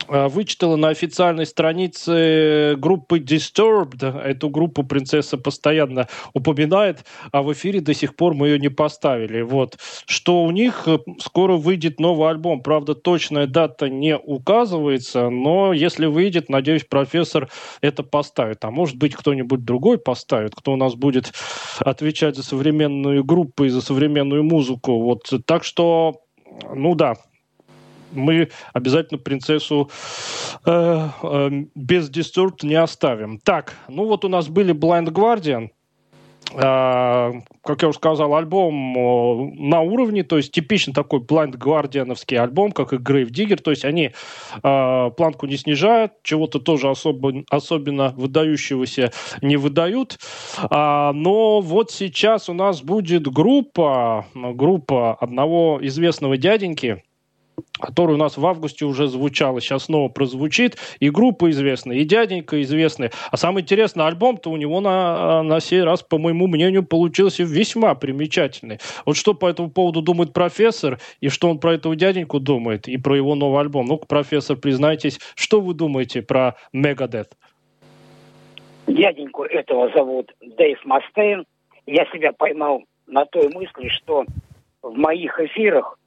вычитала 0.08 0.76
на 0.76 0.90
официальной 0.90 1.46
странице 1.46 2.76
группы 2.78 3.20
Disturbed. 3.20 4.04
Эту 4.22 4.50
группу 4.50 4.84
принцесса 4.84 5.38
постоянно 5.38 6.08
упоминает, 6.34 7.06
а 7.32 7.42
в 7.42 7.52
эфире 7.54 7.82
до 7.82 7.94
сих 7.94 8.16
пор 8.16 8.34
мы 8.34 8.50
ее 8.50 8.60
не 8.60 8.70
поставили. 8.70 9.42
Вот. 9.42 9.78
Что 10.06 10.44
у 10.44 10.52
них 10.52 10.84
э, 10.88 11.00
скоро 11.20 11.58
выйдет 11.58 12.00
новый 12.00 12.30
альбом. 12.30 12.62
Правда, 12.62 12.96
точная 12.96 13.48
дата 13.48 13.90
не 13.90 14.18
указывается, 14.18 15.30
но 15.30 15.74
если 15.74 16.06
выйдет, 16.06 16.50
надеюсь, 16.50 16.84
профессор 16.84 17.50
это 17.82 18.04
поставит. 18.04 18.64
А 18.66 18.72
может 18.72 18.98
быть, 18.98 19.16
кто-нибудь 19.16 19.66
другой 19.66 19.98
поставит, 19.98 20.56
кто 20.56 20.74
у 20.74 20.76
нас 20.76 20.96
будет 20.96 21.34
отвечать 21.80 22.36
за 22.36 22.44
современную 22.44 23.24
группу 23.24 23.64
и 23.64 23.70
за 23.70 23.82
современную 23.82 24.44
музыку. 24.44 25.00
Вот. 25.00 25.32
Так 25.46 25.64
что, 25.64 26.22
ну 26.74 26.96
да, 26.96 27.16
мы 28.12 28.50
обязательно 28.74 29.20
принцессу 29.20 29.90
э, 30.66 31.10
э, 31.24 31.50
без 31.76 32.10
дистурб 32.10 32.64
не 32.64 32.76
оставим. 32.76 33.40
Так, 33.40 33.76
ну 33.88 34.06
вот 34.06 34.26
у 34.26 34.30
нас 34.30 34.48
были 34.48 34.74
Blind 34.74 35.08
Guardian, 35.08 35.70
Uh, 36.54 37.42
как 37.64 37.82
я 37.82 37.90
уже 37.90 37.98
сказал, 37.98 38.36
альбом 38.36 38.94
на 39.58 39.82
уровне, 39.82 40.24
то 40.24 40.38
есть 40.38 40.52
типичный 40.52 40.94
такой 40.94 41.20
Blind 41.20 41.58
Guardianovский 41.58 42.38
альбом, 42.38 42.72
как 42.72 42.94
и 42.94 42.98
Grave 42.98 43.32
Digger, 43.32 43.58
то 43.58 43.72
есть 43.72 43.84
они 43.84 44.12
uh, 44.62 45.12
планку 45.12 45.48
не 45.48 45.58
снижают, 45.58 46.14
чего-то 46.22 46.60
тоже 46.60 46.90
особо, 46.90 47.44
особенно 47.50 48.14
выдающегося 48.16 49.12
не 49.42 49.58
выдают. 49.58 50.20
но 50.70 51.62
вот 51.62 51.92
сейчас 51.92 52.48
у 52.48 52.54
нас 52.54 52.84
будет 52.84 53.28
группа, 53.28 54.28
группа 54.36 55.16
одного 55.16 55.80
известного 55.82 56.38
дяденьки, 56.38 57.04
который 57.80 58.14
у 58.14 58.18
нас 58.18 58.38
в 58.38 58.46
августе 58.46 58.86
уже 58.86 59.08
звучал, 59.08 59.60
сейчас 59.60 59.86
снова 59.86 60.10
прозвучит. 60.10 60.78
И 61.00 61.10
группа 61.10 61.50
известная, 61.50 61.98
и 61.98 62.04
дяденька 62.04 62.62
известный. 62.62 63.12
А 63.32 63.38
самое 63.38 63.64
интересное, 63.64 64.06
альбом-то 64.08 64.50
у 64.50 64.58
него 64.58 64.82
на, 64.82 65.44
на 65.44 65.60
сей 65.60 65.84
раз, 65.84 66.02
по 66.02 66.18
моему 66.18 66.48
мнению, 66.48 66.84
получился 66.84 67.44
весьма 67.44 67.96
примечательный. 67.96 68.80
Вот 69.06 69.18
что 69.18 69.34
по 69.34 69.48
этому 69.48 69.70
поводу 69.70 70.02
думает 70.02 70.34
профессор, 70.34 71.00
и 71.20 71.30
что 71.30 71.50
он 71.50 71.60
про 71.60 71.74
этого 71.74 71.96
дяденьку 71.96 72.40
думает, 72.40 72.88
и 72.88 72.98
про 72.98 73.16
его 73.16 73.36
новый 73.36 73.62
альбом. 73.62 73.86
Ну-ка, 73.88 74.06
профессор, 74.06 74.58
признайтесь, 74.58 75.20
что 75.36 75.62
вы 75.62 75.74
думаете 75.74 76.22
про 76.22 76.56
Мегадет? 76.74 77.34
Дяденьку 78.88 79.44
этого 79.44 79.92
зовут 79.94 80.32
Дэйв 80.42 80.84
Мастейн. 80.86 81.46
Я 81.88 82.06
себя 82.06 82.32
поймал 82.32 82.84
на 83.08 83.26
той 83.26 83.50
мысли, 83.50 83.90
что 83.90 84.26
в 84.82 84.94
моих 84.94 85.40
эфирах 85.40 85.98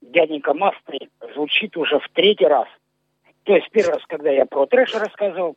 дяденька 0.00 0.54
Масты 0.54 1.08
звучит 1.34 1.76
уже 1.76 1.98
в 1.98 2.08
третий 2.10 2.46
раз. 2.46 2.68
То 3.44 3.54
есть 3.54 3.70
первый 3.70 3.94
раз, 3.94 4.02
когда 4.06 4.30
я 4.30 4.46
про 4.46 4.66
трэш 4.66 4.94
рассказывал. 4.94 5.56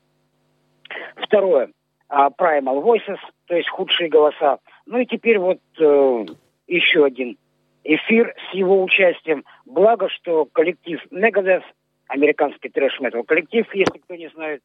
Второе, 1.15 1.71
uh, 2.09 2.31
Primal 2.37 2.83
Voices, 2.83 3.19
то 3.45 3.55
есть 3.55 3.69
худшие 3.69 4.09
голоса. 4.09 4.59
Ну 4.85 4.99
и 4.99 5.05
теперь 5.05 5.39
вот 5.39 5.59
uh, 5.79 6.37
еще 6.67 7.05
один 7.05 7.37
эфир 7.83 8.35
с 8.49 8.53
его 8.53 8.83
участием. 8.83 9.43
Благо, 9.65 10.09
что 10.09 10.45
коллектив 10.45 11.01
Megadeth, 11.11 11.63
американский 12.07 12.69
трэш-метал 12.69 13.23
коллектив, 13.23 13.65
если 13.73 13.97
кто 13.97 14.15
не 14.15 14.29
знает, 14.29 14.61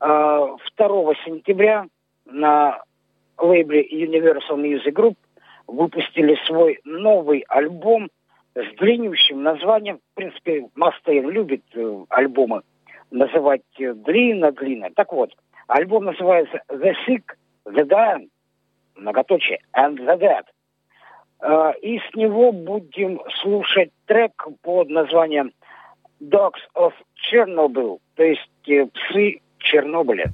uh, 0.00 0.58
2 0.76 1.14
сентября 1.24 1.86
на 2.26 2.82
лейбле 3.38 3.82
Universal 3.82 4.56
Music 4.56 4.92
Group 4.92 5.16
выпустили 5.66 6.36
свой 6.46 6.80
новый 6.84 7.44
альбом– 7.48 8.10
с 8.54 8.76
длиннющим 8.78 9.42
названием. 9.42 9.98
В 9.98 10.14
принципе, 10.14 10.68
Мастейн 10.74 11.28
любит 11.30 11.62
э, 11.74 12.04
альбомы 12.08 12.62
называть 13.10 13.62
э, 13.78 13.92
длинно-длинно. 13.94 14.90
Так 14.94 15.12
вот, 15.12 15.34
альбом 15.68 16.04
называется 16.04 16.62
The 16.68 16.92
Sick, 17.06 17.24
The 17.66 17.84
Dying, 17.84 18.28
многоточие, 18.96 19.60
and 19.76 19.98
the 19.98 20.18
Dead. 20.18 20.44
Э, 21.40 21.72
и 21.80 21.98
с 21.98 22.14
него 22.14 22.52
будем 22.52 23.20
слушать 23.40 23.90
трек 24.06 24.46
под 24.62 24.90
названием 24.90 25.52
Dogs 26.20 26.60
of 26.76 26.92
Chernobyl, 27.16 28.00
то 28.14 28.22
есть 28.22 28.68
э, 28.68 28.86
псы 28.86 29.40
Чернобыля. 29.58 30.30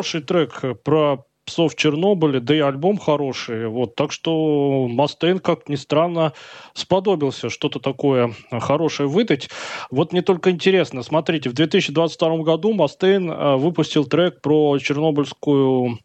Хороший 0.00 0.22
трек 0.22 0.62
про 0.82 1.26
псов 1.44 1.76
Чернобыля, 1.76 2.40
да 2.40 2.54
и 2.54 2.60
альбом 2.60 2.96
хороший. 2.96 3.68
Вот, 3.68 3.96
так 3.96 4.12
что 4.12 4.88
Мастейн, 4.88 5.40
как 5.40 5.68
ни 5.68 5.74
странно, 5.74 6.32
сподобился 6.74 7.50
что-то 7.50 7.78
такое 7.78 8.34
хорошее 8.50 9.08
выдать. 9.08 9.48
Вот 9.90 10.12
мне 10.12 10.22
только 10.22 10.50
интересно, 10.50 11.02
смотрите, 11.02 11.50
в 11.50 11.52
2022 11.54 12.38
году 12.38 12.72
Мастейн 12.72 13.30
э, 13.30 13.56
выпустил 13.56 14.04
трек 14.04 14.40
про 14.40 14.78
Чернобыльскую 14.78 15.98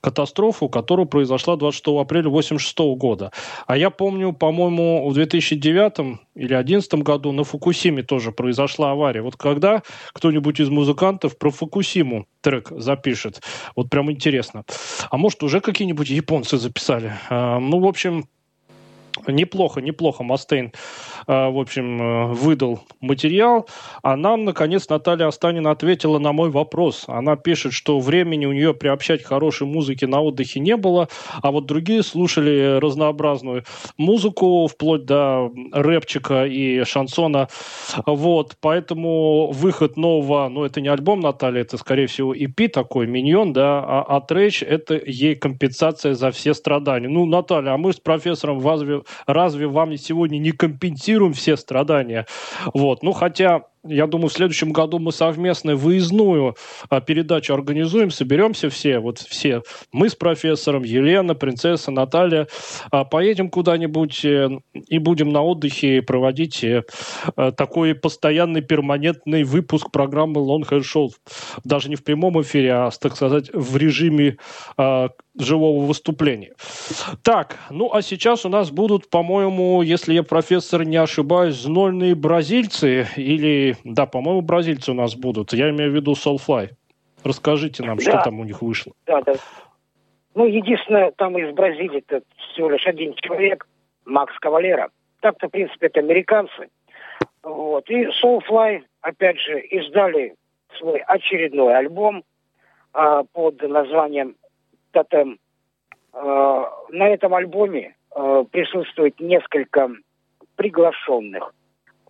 катастрофу, 0.00 0.68
которая 0.68 1.06
произошла 1.06 1.56
26 1.56 2.00
апреля 2.00 2.28
1986 2.28 2.78
года. 2.98 3.32
А 3.66 3.76
я 3.76 3.90
помню, 3.90 4.32
по-моему, 4.32 5.08
в 5.08 5.14
2009 5.14 6.18
или 6.34 6.54
2011 6.54 6.94
году 6.94 7.32
на 7.32 7.44
Фукусиме 7.44 8.02
тоже 8.02 8.32
произошла 8.32 8.92
авария. 8.92 9.22
Вот 9.22 9.36
когда 9.36 9.82
кто-нибудь 10.12 10.60
из 10.60 10.68
музыкантов 10.68 11.38
про 11.38 11.50
Фукусиму 11.50 12.26
трек 12.40 12.68
запишет, 12.70 13.42
вот 13.76 13.90
прям 13.90 14.10
интересно. 14.10 14.64
А 15.10 15.16
может, 15.16 15.42
уже 15.42 15.60
какие-нибудь 15.60 16.08
японцы 16.08 16.56
записали? 16.56 17.12
А, 17.28 17.58
ну, 17.58 17.80
в 17.80 17.86
общем, 17.86 18.26
Неплохо, 19.28 19.80
неплохо 19.80 20.22
Мастейн, 20.24 20.72
в 21.26 21.60
общем, 21.60 22.00
э, 22.00 22.26
выдал 22.32 22.80
материал. 23.00 23.68
А 24.02 24.16
нам, 24.16 24.44
наконец, 24.44 24.88
Наталья 24.88 25.26
Останина 25.26 25.70
ответила 25.70 26.18
на 26.18 26.32
мой 26.32 26.50
вопрос. 26.50 27.04
Она 27.06 27.36
пишет, 27.36 27.72
что 27.72 28.00
времени 28.00 28.46
у 28.46 28.52
нее 28.52 28.74
приобщать 28.74 29.22
хорошей 29.22 29.66
музыке 29.66 30.06
на 30.06 30.20
отдыхе 30.20 30.60
не 30.60 30.76
было, 30.76 31.08
а 31.42 31.50
вот 31.50 31.66
другие 31.66 32.02
слушали 32.02 32.78
разнообразную 32.80 33.64
музыку, 33.98 34.66
вплоть 34.66 35.04
до 35.04 35.50
рэпчика 35.72 36.46
и 36.46 36.84
шансона. 36.84 37.48
Вот, 38.06 38.56
поэтому 38.60 39.50
выход 39.52 39.96
нового, 39.96 40.48
ну, 40.48 40.64
это 40.64 40.80
не 40.80 40.88
альбом 40.88 41.20
Наталья, 41.20 41.62
это, 41.62 41.76
скорее 41.76 42.06
всего, 42.06 42.34
EP 42.34 42.68
такой, 42.68 43.06
миньон, 43.06 43.52
да, 43.52 43.84
а, 43.84 44.04
а 44.08 44.20
Трэч– 44.20 44.62
это 44.68 45.00
ей 45.04 45.34
компенсация 45.34 46.14
за 46.14 46.30
все 46.30 46.54
страдания. 46.54 47.08
Ну, 47.08 47.26
Наталья, 47.26 47.74
а 47.74 47.76
мы 47.76 47.92
с 47.92 48.00
профессором 48.00 48.64
разве, 48.66 49.02
разве 49.26 49.66
вам 49.66 49.96
сегодня 49.96 50.38
не 50.38 50.52
компенсируем 50.52 51.09
все 51.32 51.56
страдания? 51.56 52.26
Вот, 52.74 53.02
ну, 53.02 53.12
хотя 53.12 53.62
я 53.84 54.06
думаю, 54.06 54.28
в 54.28 54.32
следующем 54.32 54.72
году 54.72 54.98
мы 54.98 55.12
совместно 55.12 55.74
выездную 55.74 56.56
а, 56.88 57.00
передачу 57.00 57.54
организуем, 57.54 58.10
соберемся 58.10 58.68
все, 58.68 58.98
вот 58.98 59.18
все. 59.18 59.62
Мы 59.92 60.10
с 60.10 60.14
профессором, 60.14 60.82
Елена, 60.82 61.34
принцесса, 61.34 61.90
Наталья, 61.90 62.46
а, 62.90 63.04
поедем 63.04 63.48
куда-нибудь 63.48 64.24
э, 64.24 64.48
и 64.74 64.98
будем 64.98 65.30
на 65.30 65.42
отдыхе 65.42 66.02
проводить 66.02 66.62
э, 66.62 66.82
э, 67.36 67.52
такой 67.56 67.94
постоянный 67.94 68.60
перманентный 68.60 69.44
выпуск 69.44 69.90
программы 69.90 70.40
Long 70.40 70.68
Hair 70.68 70.82
Show. 70.82 71.08
Даже 71.64 71.88
не 71.88 71.96
в 71.96 72.04
прямом 72.04 72.40
эфире, 72.42 72.72
а, 72.72 72.90
так 72.90 73.16
сказать, 73.16 73.50
в 73.52 73.76
режиме 73.76 74.36
а, 74.76 75.08
живого 75.38 75.84
выступления. 75.84 76.52
Так, 77.22 77.58
ну 77.70 77.92
а 77.92 78.02
сейчас 78.02 78.44
у 78.44 78.48
нас 78.48 78.70
будут, 78.70 79.08
по-моему, 79.10 79.82
если 79.82 80.14
я 80.14 80.22
профессор 80.22 80.84
не 80.84 80.96
ошибаюсь, 80.96 81.56
знольные 81.56 82.14
бразильцы 82.14 83.08
или, 83.16 83.69
да, 83.84 84.06
по-моему, 84.06 84.40
бразильцы 84.42 84.92
у 84.92 84.94
нас 84.94 85.14
будут. 85.14 85.52
Я 85.52 85.70
имею 85.70 85.90
в 85.90 85.94
виду 85.94 86.12
Soulfly. 86.12 86.70
Расскажите 87.24 87.82
нам, 87.82 87.96
Да. 87.98 88.02
что 88.02 88.22
там 88.24 88.40
у 88.40 88.44
них 88.44 88.62
вышло. 88.62 88.92
Да, 89.06 89.20
да. 89.22 89.34
Ну, 90.34 90.46
единственное, 90.46 91.10
там 91.12 91.36
из 91.38 91.52
Бразилии 91.54 92.02
это 92.06 92.22
всего 92.52 92.70
лишь 92.70 92.86
один 92.86 93.14
человек, 93.14 93.66
Макс 94.04 94.32
Кавалера. 94.38 94.90
Так-то, 95.20 95.48
в 95.48 95.50
принципе, 95.50 95.88
это 95.88 96.00
американцы. 96.00 96.68
Вот. 97.42 97.88
И 97.90 98.06
Soulfly, 98.22 98.82
опять 99.00 99.38
же, 99.38 99.60
издали 99.60 100.34
свой 100.78 101.00
очередной 101.00 101.76
альбом 101.76 102.24
а, 102.92 103.24
под 103.24 103.60
названием 103.62 104.36
«Тотем». 104.92 105.38
А, 106.12 106.70
на 106.90 107.08
этом 107.08 107.34
альбоме 107.34 107.96
а, 108.10 108.44
присутствует 108.44 109.18
несколько 109.20 109.90
приглашенных 110.56 111.54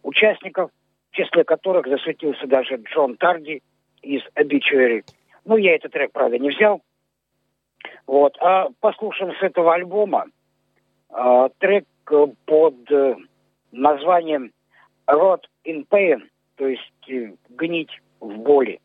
участников, 0.03 0.71
числе 1.13 1.45
которых 1.45 1.87
засветился 1.87 2.47
даже 2.47 2.77
Джон 2.77 3.17
Тарди 3.17 3.63
из 4.03 4.23
Obituary. 4.37 5.05
Ну, 5.45 5.57
я 5.57 5.75
этот 5.75 5.93
трек, 5.93 6.13
правда, 6.13 6.39
не 6.39 6.51
взял. 6.51 6.83
Вот. 8.07 8.37
А 8.41 8.69
послушаем 8.81 9.35
с 9.35 9.43
этого 9.43 9.75
альбома 9.75 10.27
а, 11.09 11.49
трек 11.59 11.87
э, 12.11 12.27
под 12.45 12.91
э, 12.91 13.17
названием 13.73 14.53
Rot 15.07 15.43
in 15.65 15.87
Pain, 15.89 16.23
то 16.57 16.67
есть 16.67 16.93
э, 17.09 17.33
гнить 17.49 17.91
в 18.21 18.37
боли. 18.39 18.81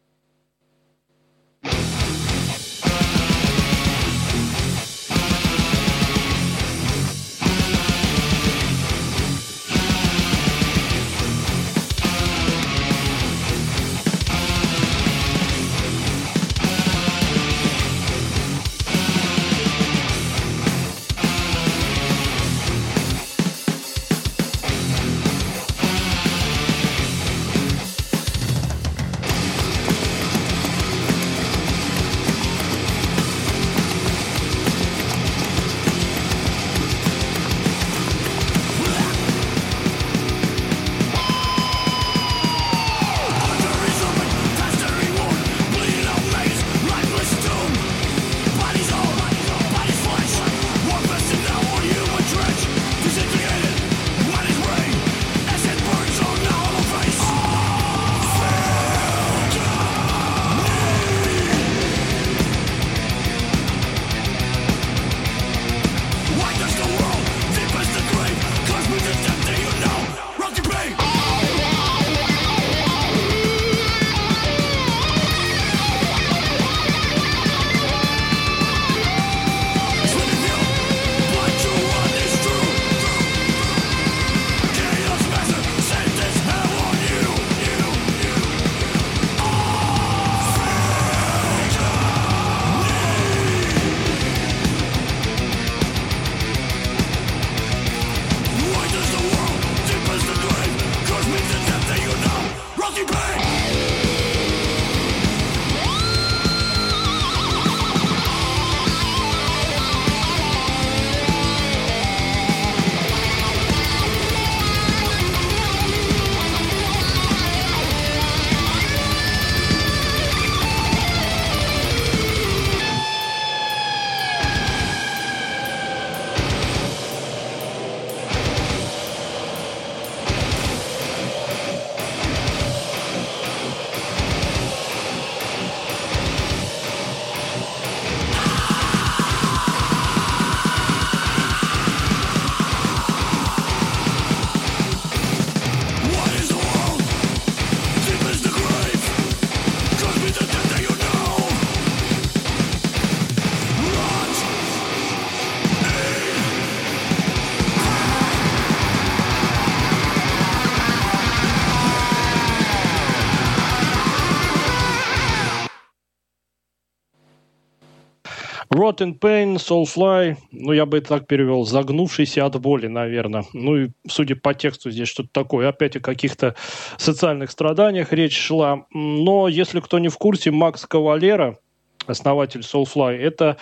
Rotten 168.86 169.18
Pain, 169.20 169.56
Soulfly, 169.56 170.38
ну, 170.52 170.72
я 170.72 170.86
бы 170.86 171.00
это 171.00 171.10
так 171.10 171.28
перевел, 171.28 171.66
загнувшийся 171.66 172.46
от 172.46 172.60
боли, 172.62 172.86
наверное. 172.86 173.44
Ну, 173.54 173.78
и 173.78 173.90
судя 174.08 174.36
по 174.36 174.54
тексту, 174.54 174.92
здесь 174.92 175.08
что-то 175.08 175.30
такое. 175.32 175.70
Опять 175.70 175.96
о 175.96 176.02
каких-то 176.02 176.56
социальных 176.98 177.50
страданиях 177.50 178.14
речь 178.14 178.38
шла. 178.38 178.86
Но, 178.92 179.48
если 179.48 179.80
кто 179.80 179.98
не 179.98 180.10
в 180.10 180.18
курсе, 180.20 180.52
Макс 180.52 180.86
Кавалера, 180.86 181.58
основатель 182.06 182.62
Soulfly, 182.62 183.18
это 183.18 183.58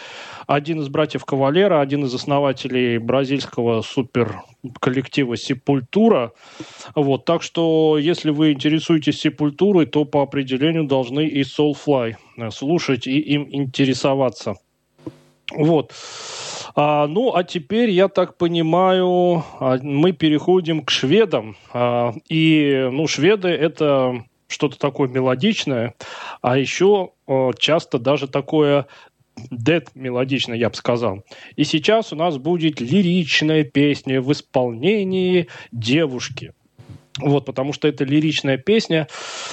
один 0.45 0.81
из 0.81 0.89
братьев 0.89 1.23
Кавалера, 1.23 1.79
один 1.79 2.03
из 2.03 2.13
основателей 2.13 2.97
бразильского 2.97 3.81
супер 3.81 4.41
коллектива 4.81 5.37
Сепультура. 5.37 6.33
Вот, 6.95 7.23
так 7.23 7.43
что, 7.43 7.97
если 7.97 8.31
вы 8.31 8.51
интересуетесь 8.51 9.21
Сепультурой, 9.21 9.85
то 9.85 10.03
по 10.03 10.21
определению 10.21 10.83
должны 10.83 11.25
и 11.27 11.43
Soulfly 11.43 12.15
слушать 12.51 13.07
и 13.07 13.19
им 13.19 13.47
интересоваться. 13.49 14.55
Вот. 15.51 15.93
А, 16.75 17.07
ну, 17.07 17.35
а 17.35 17.43
теперь, 17.43 17.89
я 17.89 18.07
так 18.07 18.37
понимаю, 18.37 19.43
а, 19.59 19.77
мы 19.81 20.11
переходим 20.11 20.83
к 20.83 20.89
шведам. 20.89 21.55
А, 21.73 22.13
и, 22.29 22.89
ну, 22.91 23.07
шведы– 23.07 23.47
это 23.49 24.23
что-то 24.47 24.77
такое 24.77 25.07
мелодичное, 25.09 25.95
а 26.41 26.57
еще 26.57 27.11
часто 27.57 27.97
даже 27.97 28.27
такое 28.27 28.85
дед 29.49 29.89
мелодичное, 29.95 30.57
я 30.57 30.69
бы 30.69 30.75
сказал. 30.75 31.23
И 31.55 31.63
сейчас 31.63 32.13
у 32.13 32.15
нас 32.15 32.37
будет 32.37 32.79
лиричная 32.79 33.63
песня 33.63 34.21
в 34.21 34.31
исполнении 34.31 35.47
девушки– 35.71 36.53
вот, 37.19 37.45
потому 37.45 37.73
что 37.73 37.87
эта 37.87 38.03
лиричная 38.03 38.57
песня, 38.57 39.07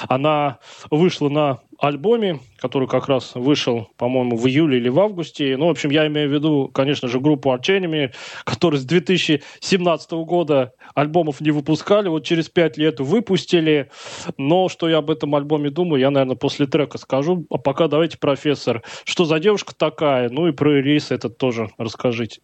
она 0.07 0.57
вышла 0.89 1.29
на 1.29 1.59
альбоме, 1.77 2.39
который 2.57 2.87
как 2.87 3.07
раз 3.07 3.33
вышел, 3.35 3.89
по-моему, 3.97 4.35
в 4.35 4.47
июле 4.47 4.77
или 4.77 4.89
в 4.89 4.99
августе. 4.99 5.57
Ну, 5.57 5.67
в 5.67 5.71
общем, 5.71 5.89
я 5.89 6.07
имею 6.07 6.29
в 6.29 6.33
виду, 6.33 6.69
конечно 6.73 7.07
же, 7.07 7.19
группу 7.19 7.49
Arch 7.49 7.69
Enemy, 7.69 8.13
которые 8.45 8.79
с 8.79 8.85
2017 8.85 10.11
года 10.11 10.73
альбомов 10.95 11.41
не 11.41 11.51
выпускали, 11.51 12.07
вот 12.07 12.23
через 12.23 12.49
пять 12.49 12.77
лет 12.77 12.99
выпустили. 12.99 13.89
Но 14.37 14.69
что 14.69 14.89
я 14.89 14.97
об 14.97 15.09
этом 15.09 15.35
альбоме 15.35 15.69
думаю, 15.69 15.99
я, 15.99 16.11
наверное, 16.11 16.35
после 16.35 16.67
трека 16.67 16.97
скажу. 16.97 17.45
А 17.49 17.57
пока 17.57 17.87
давайте, 17.87 18.17
профессор, 18.17 18.83
что 19.03 19.25
за 19.25 19.39
девушка 19.39 19.73
такая? 19.75 20.29
Ну 20.29 20.47
и 20.47 20.51
про 20.51 20.71
релиз 20.71 21.11
этот 21.11 21.37
тоже 21.37 21.69
расскажите. 21.77 22.41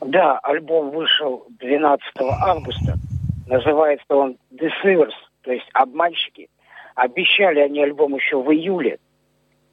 Да, 0.00 0.38
альбом 0.42 0.90
вышел 0.90 1.46
12 1.58 2.04
августа. 2.20 2.98
Называется 3.46 4.16
он 4.16 4.38
Deceivers, 4.50 5.14
то 5.42 5.52
есть 5.52 5.68
обманщики. 5.74 6.48
Обещали 6.94 7.60
они 7.60 7.82
альбом 7.82 8.14
еще 8.14 8.40
в 8.40 8.50
июле, 8.52 8.98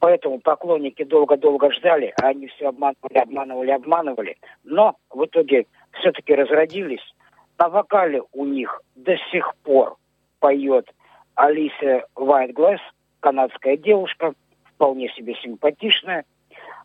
поэтому 0.00 0.40
поклонники 0.40 1.04
долго-долго 1.04 1.72
ждали, 1.72 2.12
а 2.20 2.28
они 2.28 2.48
все 2.48 2.68
обманывали, 2.68 3.18
обманывали, 3.18 3.70
обманывали. 3.70 4.36
Но 4.64 4.96
в 5.10 5.24
итоге 5.24 5.66
все-таки 5.92 6.34
разродились. 6.34 7.14
На 7.58 7.68
вокале 7.68 8.22
у 8.32 8.44
них 8.44 8.82
до 8.96 9.16
сих 9.30 9.54
пор 9.62 9.96
поет 10.40 10.92
Алисия 11.34 12.06
Вайтглэс, 12.16 12.80
канадская 13.20 13.76
девушка, 13.76 14.34
вполне 14.74 15.08
себе 15.10 15.34
симпатичная. 15.36 16.24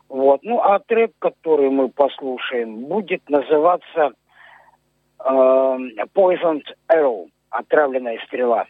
Вот. 0.08 0.42
Ну, 0.42 0.60
а 0.60 0.78
трек, 0.78 1.12
который 1.18 1.68
мы 1.68 1.88
послушаем, 1.88 2.84
будет 2.84 3.28
называться 3.28 4.12
poisoned 6.12 6.64
Arrow, 6.88 7.28
отравленная 7.50 8.18
стрела. 8.26 8.66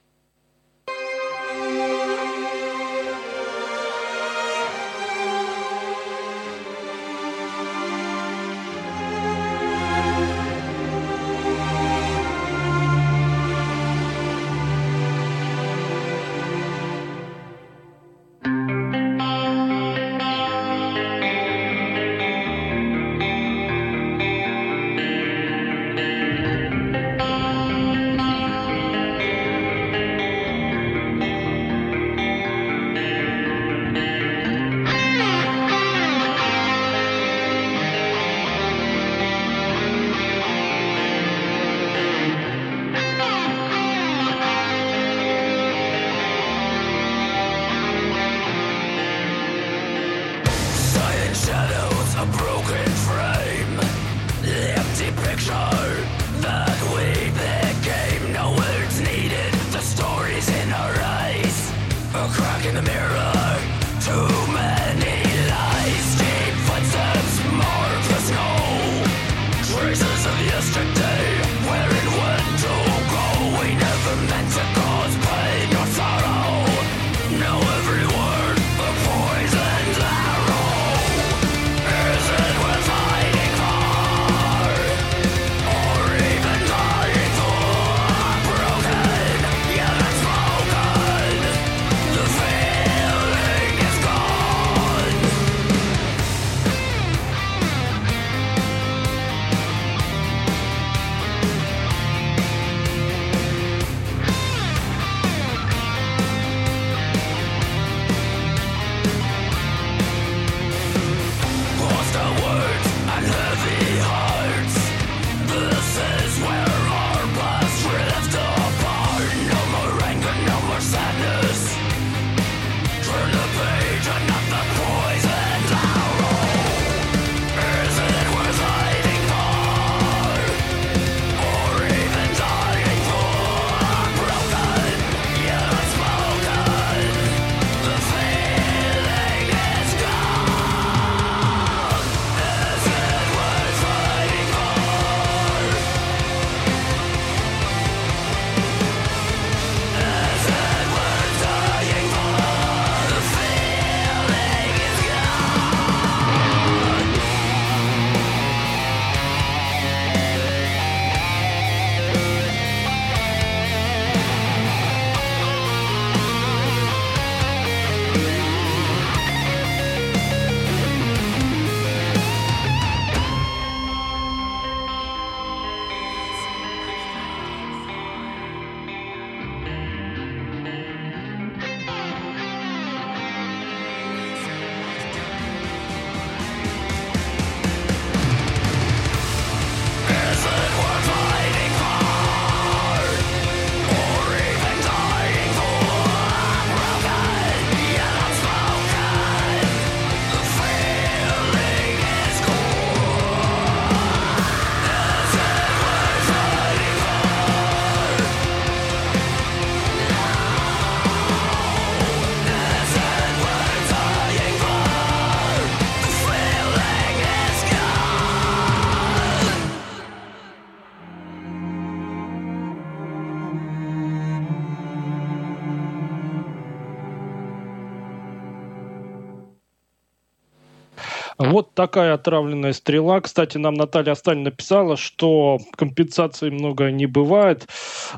Вот 231.48 231.67
такая 231.78 232.14
отравленная 232.14 232.72
стрела. 232.72 233.20
Кстати, 233.20 233.56
нам 233.56 233.74
Наталья 233.74 234.10
Астань 234.10 234.40
написала, 234.40 234.96
что 234.96 235.58
компенсации 235.76 236.50
много 236.50 236.90
не 236.90 237.06
бывает, 237.06 237.68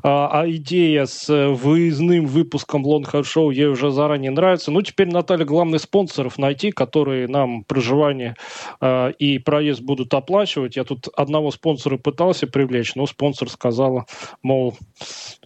а, 0.02 0.30
а 0.32 0.50
идея 0.50 1.04
с 1.04 1.28
выездным 1.28 2.24
выпуском 2.24 2.86
Лонхар 2.86 3.22
Шоу 3.22 3.50
ей 3.50 3.66
уже 3.66 3.90
заранее 3.90 4.30
нравится. 4.30 4.70
Ну, 4.70 4.80
теперь, 4.80 5.08
Наталья, 5.08 5.44
главный 5.44 5.78
спонсоров 5.78 6.38
найти, 6.38 6.70
которые 6.70 7.28
нам 7.28 7.64
проживание 7.64 8.34
э, 8.80 9.12
и 9.18 9.38
проезд 9.38 9.82
будут 9.82 10.14
оплачивать. 10.14 10.76
Я 10.76 10.84
тут 10.84 11.08
одного 11.14 11.50
спонсора 11.50 11.98
пытался 11.98 12.46
привлечь, 12.46 12.94
но 12.94 13.06
спонсор 13.06 13.50
сказала, 13.50 14.06
мол, 14.42 14.74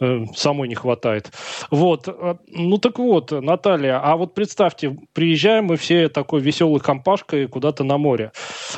э, 0.01 0.27
самой 0.37 0.69
не 0.69 0.77
хватает. 0.77 1.33
Вот. 1.73 2.07
Э, 2.07 2.37
ну, 2.47 2.79
так 2.79 3.01
вот, 3.01 3.33
Наталья, 3.33 4.01
а 4.01 4.17
вот 4.17 4.35
представьте, 4.35 4.97
приезжаем 5.15 5.65
мы 5.65 5.77
все 5.77 6.09
такой 6.09 6.41
веселой 6.41 6.79
компашкой 6.79 7.49
куда-то 7.49 7.83
на 7.83 8.03
море. 8.05 8.32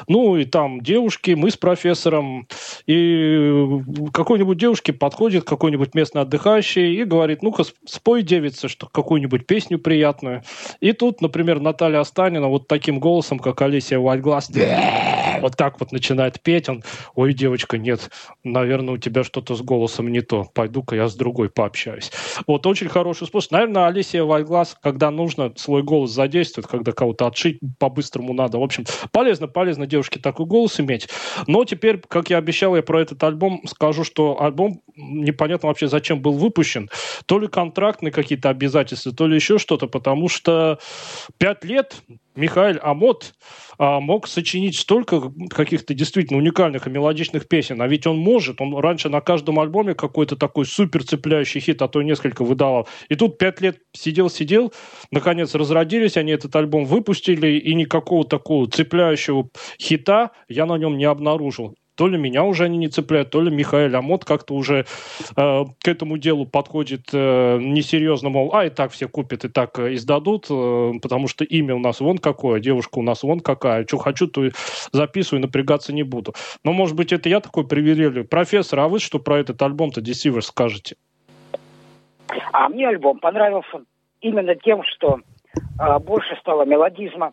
Ну, 0.08 0.36
и 0.36 0.44
там 0.44 0.80
девушки, 0.80 1.32
мы 1.32 1.50
с 1.50 1.56
профессором, 1.56 2.46
и 2.86 3.80
какой-нибудь 4.12 4.56
девушке 4.56 4.92
подходит 4.92 5.44
какой-нибудь 5.44 5.94
местный 5.94 6.22
отдыхающий 6.22 6.94
и 6.94 7.04
говорит, 7.04 7.42
ну-ка, 7.42 7.64
спой, 7.84 8.22
девица, 8.22 8.68
что 8.68 8.86
какую-нибудь 8.86 9.46
песню 9.46 9.78
приятную. 9.78 10.42
И 10.80 10.92
тут, 10.92 11.20
например, 11.20 11.60
Наталья 11.60 12.00
Останина 12.00 12.48
вот 12.48 12.68
таким 12.68 13.00
голосом, 13.00 13.38
как 13.38 13.60
Алисия 13.62 13.98
Whiteглаз, 13.98 14.46
вот 15.41 15.57
так 15.57 15.80
вот 15.80 15.93
начинает 15.93 16.41
петь, 16.41 16.68
он, 16.68 16.82
ой, 17.14 17.32
девочка, 17.32 17.78
нет, 17.78 18.11
наверное, 18.45 18.95
у 18.95 18.99
тебя 18.99 19.24
что-то 19.24 19.55
с 19.55 19.62
голосом 19.62 20.09
не 20.09 20.20
то, 20.20 20.45
пойду-ка 20.55 20.97
я 20.97 21.09
с 21.09 21.14
другой 21.14 21.51
пообщаюсь. 21.51 22.11
Вот 22.47 22.66
очень 22.66 22.89
хороший 22.89 23.26
способ. 23.26 23.53
Наверное, 23.53 23.87
Алисия 23.87 24.22
Whiteглаз, 24.22 24.76
когда 24.80 25.11
нужно, 25.11 25.53
свой 25.57 25.82
голос 25.82 26.11
задействует, 26.11 26.66
когда 26.66 26.93
кого-то 26.93 27.26
отшить 27.26 27.59
по-быстрому 27.78 28.32
надо. 28.32 28.59
В 28.59 28.62
общем, 28.62 28.84
полезно, 29.12 29.49
полезно 29.49 29.87
девушке 29.87 30.20
такой 30.20 30.47
голос 30.47 30.80
иметь. 30.80 31.09
Но 31.47 31.64
теперь, 31.64 32.01
как 32.07 32.30
я 32.30 32.39
обещал, 32.39 32.76
я 32.76 32.82
про 32.82 33.01
этот 33.01 33.22
альбом 33.22 33.62
скажу, 33.66 34.05
что 34.05 34.41
альбом 34.41 34.82
непонятно 34.97 35.68
вообще 35.68 35.89
зачем 35.89 36.20
был 36.20 36.32
выпущен. 36.32 36.91
То 37.26 37.39
ли 37.39 37.49
контрактные 37.49 38.12
какие-то 38.12 38.49
обязательства, 38.51 39.12
то 39.12 39.26
ли 39.26 39.37
еще 39.37 39.59
что-то, 39.59 39.87
потому 39.87 40.28
что 40.28 40.78
пять 41.39 41.64
лет 41.64 41.97
Михаил 42.37 42.78
Амот 42.82 43.34
а, 43.78 44.01
мог 44.01 44.28
сочинить 44.28 44.78
столько 44.78 45.32
каких-то 45.51 45.95
действительно 45.95 46.39
уникальных 46.39 46.87
и 46.87 46.91
мелодичных 46.91 47.49
песен. 47.49 47.80
А 47.80 47.89
ведь 47.89 48.07
он 48.07 48.18
может. 48.18 48.61
Он 48.61 48.76
раньше 48.76 49.09
на 49.09 49.20
каждом 49.20 49.59
альбоме 49.59 49.95
какой-то 49.95 50.37
такой 50.37 50.66
супер 50.66 51.03
цепляющий 51.03 51.61
хит, 51.61 51.80
а 51.82 51.89
то 51.89 52.03
несколько 52.03 52.45
выдавал. 52.45 52.87
И 53.09 53.14
тут 53.14 53.39
пять 53.39 53.61
лет 53.61 53.78
сидел-сидел, 53.93 54.72
наконец 55.11 55.55
разродились, 55.55 56.16
они 56.16 56.32
этот 56.32 56.55
альбом 56.55 56.84
выпустили, 56.84 57.59
и 57.59 57.74
никакого 57.74 58.24
такого 58.24 58.68
цепляющего 58.68 59.49
хита 59.80 60.32
я 60.49 60.66
на 60.66 60.76
нем 60.76 60.99
не 60.99 61.05
обнаружил 61.05 61.74
то 61.97 62.09
ли 62.09 62.18
меня 62.18 62.44
уже 62.44 62.64
они 62.64 62.78
не 62.78 62.88
цепляют, 62.88 63.30
то 63.30 63.40
ли 63.40 63.51
Михаил 63.51 63.97
Амот 63.97 64.24
как-то 64.24 64.55
уже 64.55 64.86
э, 65.36 65.64
к 65.82 65.88
этому 65.88 66.18
делу 66.18 66.47
подходит 66.47 67.09
э, 67.12 67.59
несерьезно, 67.61 68.28
мол, 68.28 68.55
а 68.55 68.66
и 68.66 68.70
так 68.70 68.92
все 68.92 69.09
купят, 69.09 69.44
и 69.44 69.49
так 69.49 69.78
э, 69.78 69.94
издадут, 69.94 70.47
э, 70.51 70.92
потому 71.03 71.26
что 71.26 71.44
имя 71.44 71.74
у 71.74 71.78
нас 71.78 72.01
вон 72.01 72.18
какое, 72.18 72.61
девушка 72.61 72.99
у 72.99 73.03
нас 73.03 73.22
вон 73.22 73.40
какая, 73.40 73.86
что 73.86 73.99
хочу, 73.99 74.28
то 74.28 74.49
записываю, 74.92 75.40
напрягаться 75.40 75.92
не 75.92 76.03
буду. 76.03 76.34
Но, 76.62 76.72
может 76.72 76.97
быть, 76.97 77.12
это 77.12 77.28
я 77.28 77.40
такой 77.40 77.66
привередливый. 77.66 78.24
Профессор, 78.24 78.80
а 78.80 78.88
вы 78.88 79.01
что 79.01 79.18
про 79.18 79.38
этот 79.38 79.61
альбом-то 79.62 80.01
Deceiver 80.01 80.42
скажете? 80.42 80.97
А 82.53 82.68
мне 82.68 82.88
альбом 82.88 83.18
понравился 83.18 83.82
именно 84.20 84.55
тем, 84.57 84.82
что 84.84 85.20
э, 85.78 85.99
больше 86.01 86.36
стало 86.40 86.64
мелодизма, 86.64 87.32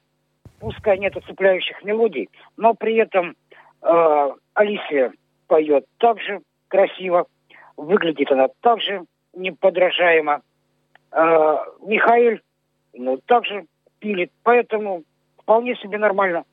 пускай 0.60 0.98
нету 0.98 1.22
цепляющих 1.28 1.84
мелодий, 1.84 2.30
но 2.58 2.74
при 2.74 2.96
этом 2.96 3.36
э, 3.82 4.32
Алисия 4.54 5.14
поет 5.48 5.86
так 5.98 6.20
же 6.22 6.42
красиво, 6.68 7.28
выглядит 7.78 8.32
она 8.32 8.48
так 8.62 8.82
же 8.82 9.06
неподражаемо. 9.34 10.42
Э, 11.12 11.58
Михаил, 11.86 12.40
ну, 12.94 13.18
также 13.26 13.66
пилит, 14.00 14.32
поэтому 14.44 15.04
вполне 15.38 15.76
себе 15.76 15.98
нормально. 15.98 16.44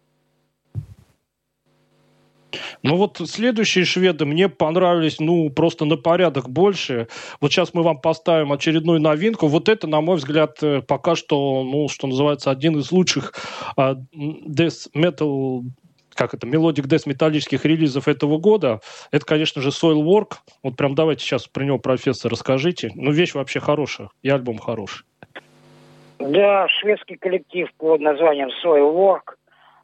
Ну 2.82 2.96
вот 2.96 3.20
следующие 3.24 3.84
шведы 3.84 4.24
мне 4.24 4.48
понравились, 4.48 5.20
ну, 5.20 5.50
просто 5.50 5.84
на 5.84 5.96
порядок 5.96 6.48
больше. 6.48 7.08
Вот 7.40 7.52
сейчас 7.52 7.74
мы 7.74 7.82
вам 7.82 8.00
поставим 8.00 8.52
очередную 8.52 9.00
новинку. 9.00 9.48
Вот 9.48 9.68
это, 9.68 9.86
на 9.86 10.00
мой 10.00 10.16
взгляд, 10.16 10.62
э, 10.62 10.80
пока 10.80 11.14
что, 11.14 11.62
ну, 11.62 11.88
что 11.88 12.06
называется, 12.06 12.50
один 12.50 12.78
из 12.78 12.90
лучших 12.90 13.34
uh, 13.76 13.96
death 14.14 14.90
metal 14.96 15.62
как 16.14 16.34
это, 16.34 16.46
melodic 16.46 16.86
death 16.86 17.06
металлических 17.06 17.64
релизов 17.64 18.08
этого 18.08 18.38
года, 18.38 18.80
это, 19.10 19.24
конечно 19.24 19.62
же, 19.62 19.70
Soilwork. 19.70 20.34
Вот 20.62 20.76
прям 20.76 20.94
давайте 20.94 21.22
сейчас 21.22 21.46
про 21.46 21.64
него, 21.64 21.78
профессор, 21.78 22.30
расскажите. 22.30 22.90
Ну, 22.94 23.10
вещь 23.10 23.34
вообще 23.34 23.60
хорошая, 23.60 24.10
и 24.22 24.28
альбом 24.28 24.58
хороший. 24.58 25.04
Да, 26.18 26.68
шведский 26.68 27.16
коллектив 27.16 27.68
под 27.78 28.00
названием 28.00 28.50
Soilwork, 28.62 29.36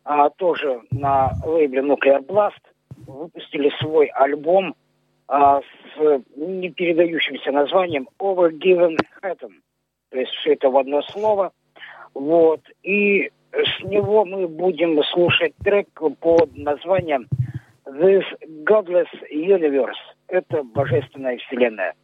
а, 0.04 0.30
тоже 0.30 0.82
на 0.90 1.32
лейбле 1.44 1.80
Nuclear 1.80 2.24
Blast, 2.24 2.60
выпустили 3.06 3.72
свой 3.80 4.06
альбом 4.06 4.74
а, 5.28 5.60
с 5.60 6.22
непередающимся 6.36 7.50
названием 7.52 8.08
Overgiven 8.18 8.96
Atom. 9.22 9.52
То 10.10 10.18
есть 10.18 10.32
все 10.32 10.52
это 10.52 10.70
в 10.70 10.76
одно 10.76 11.02
слово. 11.02 11.52
Вот. 12.14 12.60
И 12.82 13.30
с 13.64 13.82
него 13.84 14.24
мы 14.24 14.48
будем 14.48 15.02
слушать 15.04 15.54
трек 15.64 15.88
под 16.20 16.56
названием 16.56 17.26
This 17.86 18.24
Godless 18.68 19.08
Universe. 19.32 19.96
Это 20.28 20.62
божественная 20.62 21.38
вселенная. 21.38 21.94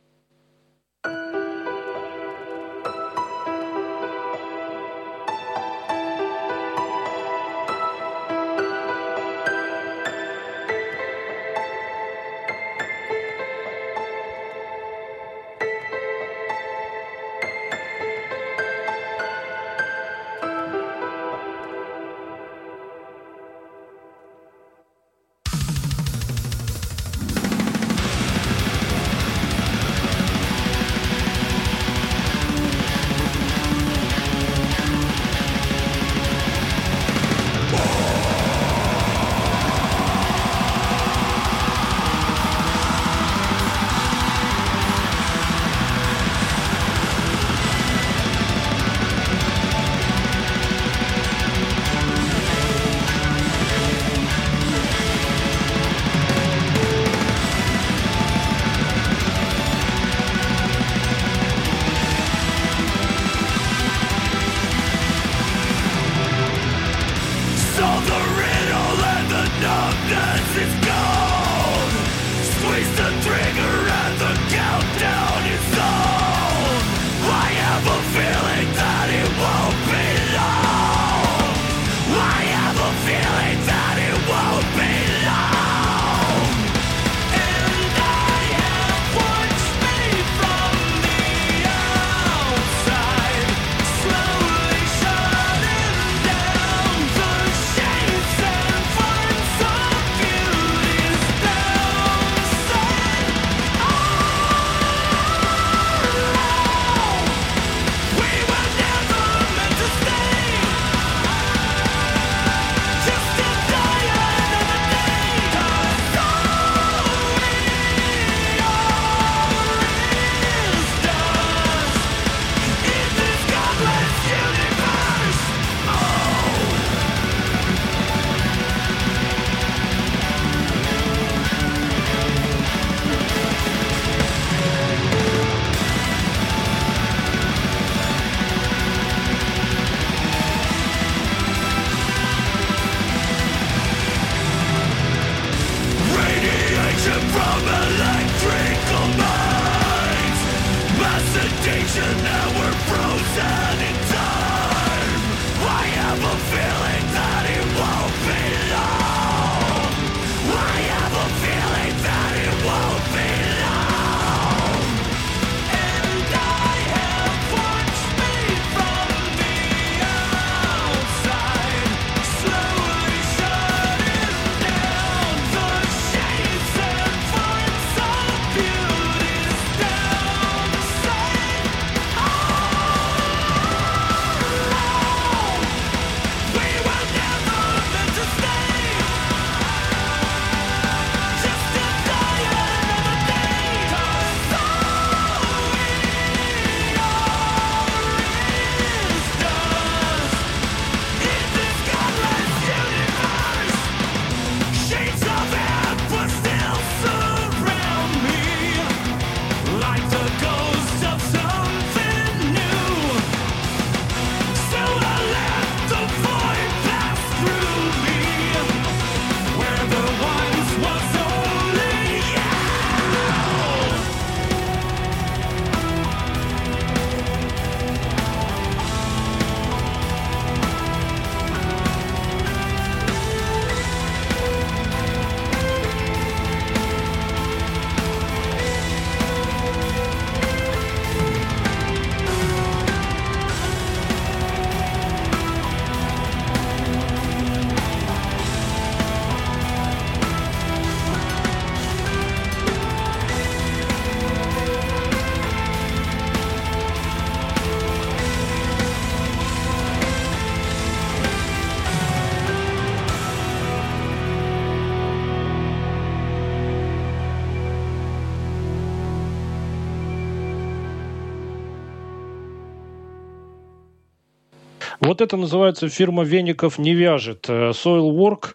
Это 275.22 275.36
называется 275.36 275.88
фирма 275.88 276.24
Веников 276.24 276.78
не 276.78 276.94
вяжет. 276.94 277.46
Э, 277.48 277.70
Soilwork, 277.70 278.54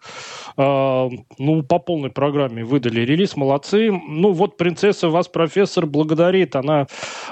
э, 0.58 1.10
ну, 1.38 1.64
по 1.64 1.80
полной 1.80 2.10
программе 2.10 2.64
выдали 2.64 3.02
релиз, 3.02 3.36
молодцы. 3.36 3.92
Ну, 3.92 4.32
вот 4.32 4.58
принцесса 4.58 5.10
вас, 5.10 5.28
профессор, 5.28 5.86
благодарит. 5.86 6.56
Она 6.56 6.88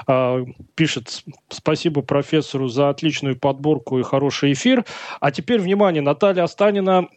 э, 0.06 0.44
пишет 0.74 1.24
спасибо 1.48 2.02
профессору 2.02 2.68
за 2.68 2.88
отличную 2.88 3.36
подборку 3.36 3.98
и 3.98 4.02
хороший 4.02 4.52
эфир. 4.52 4.84
А 5.20 5.30
теперь, 5.30 5.60
внимание, 5.60 6.02
Наталья 6.02 6.44
Останина 6.44 7.08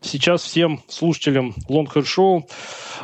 сейчас 0.00 0.42
всем 0.42 0.80
слушателям 0.88 1.54
Longhair 1.68 2.04
Show 2.04 2.42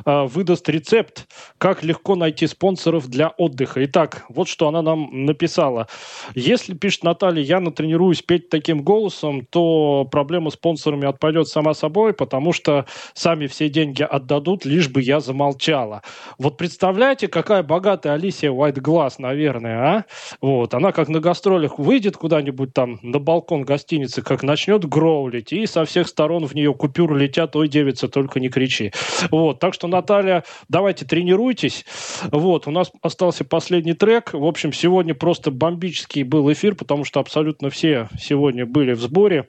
э, 0.06 0.26
выдаст 0.26 0.68
рецепт, 0.68 1.26
как 1.58 1.82
легко 1.82 2.14
найти 2.16 2.46
спонсоров 2.46 3.08
для 3.08 3.28
отдыха. 3.28 3.84
Итак, 3.84 4.24
вот 4.28 4.48
что 4.48 4.68
она 4.68 4.80
нам 4.82 5.26
написала. 5.26 5.88
Если, 6.34 6.74
пишет 6.74 7.04
Наталья, 7.04 7.42
я 7.42 7.60
натренируюсь 7.60 8.22
петь 8.22 8.48
таким 8.48 8.82
голосом, 8.82 9.46
то 9.46 10.08
проблема 10.10 10.50
с 10.50 10.56
спонсорами 10.62 11.08
отпадет 11.08 11.48
сама 11.48 11.74
собой, 11.74 12.12
потому 12.12 12.52
что 12.52 12.86
сами 13.14 13.48
все 13.48 13.68
деньги 13.68 14.02
отдадут, 14.02 14.64
лишь 14.64 14.88
бы 14.88 15.02
я 15.02 15.18
замолчала. 15.18 16.02
Вот 16.38 16.56
представляете, 16.56 17.26
какая 17.26 17.64
богатая 17.64 18.12
Алисия 18.12 18.52
Glass, 18.52 19.14
наверное, 19.18 19.78
а? 19.78 20.04
Вот, 20.40 20.72
она 20.74 20.92
как 20.92 21.08
на 21.08 21.18
гастролях 21.18 21.80
выйдет 21.80 22.16
куда-нибудь 22.16 22.72
там 22.72 23.00
на 23.02 23.18
балкон 23.18 23.62
гостиницы, 23.62 24.22
как 24.22 24.44
начнет 24.44 24.84
гроулить, 24.88 25.52
и 25.52 25.66
со 25.66 25.84
всех 25.84 26.06
сторон 26.06 26.46
в 26.46 26.54
нее 26.54 26.72
купюры 26.82 27.16
летят, 27.16 27.54
ой, 27.54 27.68
девица, 27.68 28.08
только 28.08 28.40
не 28.40 28.48
кричи. 28.48 28.92
Вот, 29.30 29.60
так 29.60 29.72
что, 29.72 29.86
Наталья, 29.86 30.42
давайте 30.68 31.04
тренируйтесь. 31.04 31.84
Вот, 32.32 32.66
у 32.66 32.72
нас 32.72 32.90
остался 33.02 33.44
последний 33.44 33.92
трек. 33.92 34.32
В 34.32 34.44
общем, 34.44 34.72
сегодня 34.72 35.14
просто 35.14 35.52
бомбический 35.52 36.24
был 36.24 36.52
эфир, 36.52 36.74
потому 36.74 37.04
что 37.04 37.20
абсолютно 37.20 37.70
все 37.70 38.08
сегодня 38.20 38.66
были 38.66 38.94
в 38.94 39.00
сборе. 39.00 39.46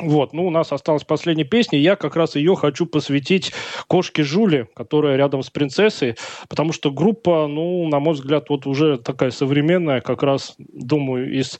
Вот, 0.00 0.34
ну, 0.34 0.46
у 0.46 0.50
нас 0.50 0.70
осталась 0.70 1.04
последняя 1.04 1.44
песня, 1.44 1.78
я 1.78 1.96
как 1.96 2.14
раз 2.14 2.36
ее 2.36 2.56
хочу 2.56 2.84
посвятить 2.84 3.52
кошке 3.86 4.22
Жуле, 4.22 4.68
которая 4.74 5.16
рядом 5.16 5.42
с 5.42 5.48
принцессой, 5.48 6.16
потому 6.48 6.72
что 6.72 6.90
группа, 6.90 7.46
ну, 7.46 7.86
на 7.88 8.00
мой 8.00 8.14
взгляд, 8.14 8.50
вот 8.50 8.66
уже 8.66 8.98
такая 8.98 9.30
современная, 9.30 10.02
как 10.02 10.22
раз, 10.22 10.54
думаю, 10.58 11.38
из 11.38 11.58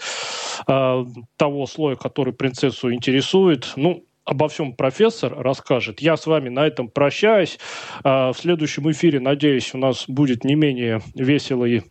э, 0.68 1.04
того 1.36 1.66
слоя, 1.66 1.96
который 1.96 2.32
принцессу 2.32 2.92
интересует. 2.92 3.72
Ну, 3.76 4.04
обо 4.24 4.48
всем 4.48 4.72
профессор 4.74 5.34
расскажет. 5.36 6.00
Я 6.00 6.16
с 6.16 6.26
вами 6.26 6.48
на 6.48 6.66
этом 6.66 6.88
прощаюсь. 6.88 7.58
А, 8.04 8.32
в 8.32 8.38
следующем 8.38 8.90
эфире, 8.90 9.20
надеюсь, 9.20 9.74
у 9.74 9.78
нас 9.78 10.08
будет 10.08 10.44
не 10.44 10.54
менее 10.54 11.00
весело 11.14 11.64
и 11.64 11.82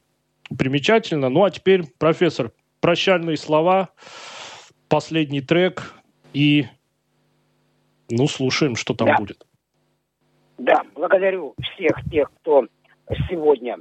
примечательно. 0.57 1.29
Ну 1.29 1.43
а 1.43 1.51
теперь, 1.51 1.83
профессор, 1.97 2.51
прощальные 2.81 3.37
слова, 3.37 3.89
последний 4.87 5.41
трек 5.41 5.93
и, 6.33 6.65
ну, 8.09 8.27
слушаем, 8.27 8.75
что 8.75 8.93
там 8.93 9.07
да. 9.07 9.17
будет. 9.17 9.45
Да, 10.57 10.83
благодарю 10.93 11.55
всех 11.61 11.97
тех, 12.11 12.31
кто 12.41 12.67
сегодня 13.29 13.77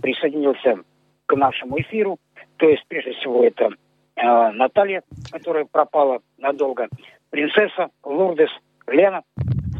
присоединился 0.00 0.82
к 1.26 1.36
нашему 1.36 1.80
эфиру. 1.80 2.18
То 2.56 2.68
есть, 2.68 2.84
прежде 2.88 3.12
всего, 3.12 3.44
это 3.44 3.70
э, 4.16 4.50
Наталья, 4.52 5.02
которая 5.30 5.64
пропала 5.64 6.20
надолго 6.38 6.88
принцесса, 7.30 7.88
Лурдес, 8.04 8.50
Лена. 8.86 9.22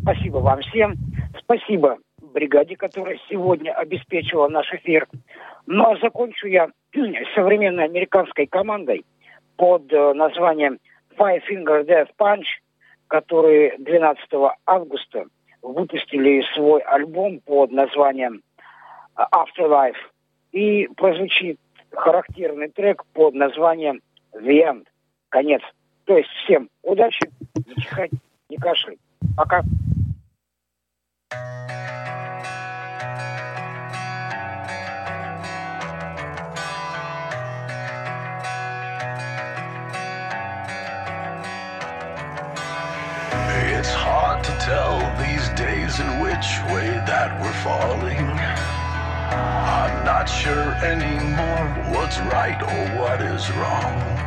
Спасибо 0.03 0.39
вам 0.39 0.61
всем. 0.61 0.95
Спасибо 1.39 1.99
бригаде, 2.39 2.77
которая 2.77 3.19
сегодня 3.29 3.73
обеспечила 3.73 4.49
наш 4.49 4.73
эфир. 4.73 5.09
Ну 5.67 5.91
а 5.91 5.97
закончу 5.99 6.47
я 6.47 6.69
современной 7.35 7.85
американской 7.85 8.47
командой 8.47 9.05
под 9.57 9.93
э, 9.93 10.13
названием 10.15 10.79
Five 11.19 11.43
Finger 11.51 11.85
Death 11.85 12.11
Punch, 12.19 12.47
которые 13.09 13.77
12 13.79 14.29
августа 14.67 15.27
выпустили 15.63 16.45
свой 16.55 16.81
альбом 16.83 17.41
под 17.41 17.73
названием 17.73 18.43
Afterlife. 19.17 19.97
И 20.53 20.89
прозвучит 20.97 21.59
характерный 21.91 22.69
трек 22.69 23.05
под 23.13 23.35
названием 23.35 24.01
The 24.33 24.63
End. 24.65 24.87
Конец. 25.29 25.63
То 26.08 26.18
есть 26.18 26.30
всем 26.44 26.70
удачи, 26.82 27.32
не 27.66 27.76
чихать, 27.82 28.12
не 28.50 28.58
кашлять. 28.58 29.00
Пока. 29.38 29.64
It's 43.84 43.92
hard 43.92 44.44
to 44.46 44.52
tell 44.60 45.00
these 45.20 45.50
days 45.60 46.00
in 46.00 46.22
which 46.22 46.48
way 46.74 46.88
that 47.06 47.38
we're 47.42 47.60
falling. 47.64 48.30
I'm 49.36 50.06
not 50.06 50.26
sure 50.30 50.74
anymore 50.84 51.68
what's 51.94 52.18
right 52.20 52.62
or 52.62 53.02
what 53.02 53.22
is 53.22 53.52
wrong. 53.52 54.27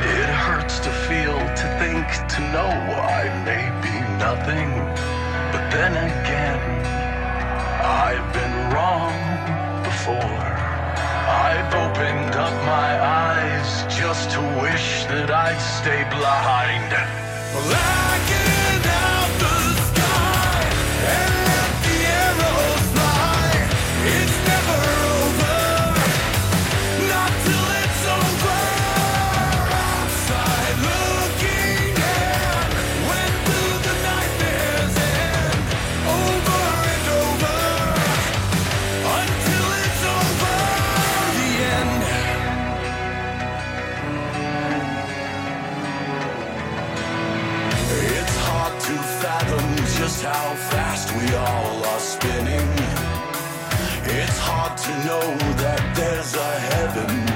It 0.00 0.28
hurts 0.28 0.78
to 0.80 0.90
feel, 0.90 1.38
to 1.38 1.66
think, 1.80 2.06
to 2.34 2.40
know 2.52 2.70
I 2.70 3.24
may 3.44 3.66
be 3.82 3.94
nothing. 4.18 4.70
But 5.52 5.70
then 5.70 5.92
again, 5.96 6.60
I've 7.82 8.32
been 8.32 8.56
wrong 8.72 9.14
before. 9.82 10.44
I've 11.48 11.74
opened 11.74 12.34
up 12.36 12.54
my 12.64 12.90
eyes 13.00 13.70
just 13.94 14.30
to 14.30 14.40
wish 14.62 15.04
that 15.06 15.30
I'd 15.30 15.60
stay 15.60 16.04
blind. 16.14 16.92
Like 17.68 18.08
an 18.14 18.17
know 55.04 55.36
that 55.62 55.94
there's 55.94 56.34
a 56.34 56.60
heaven 56.60 57.27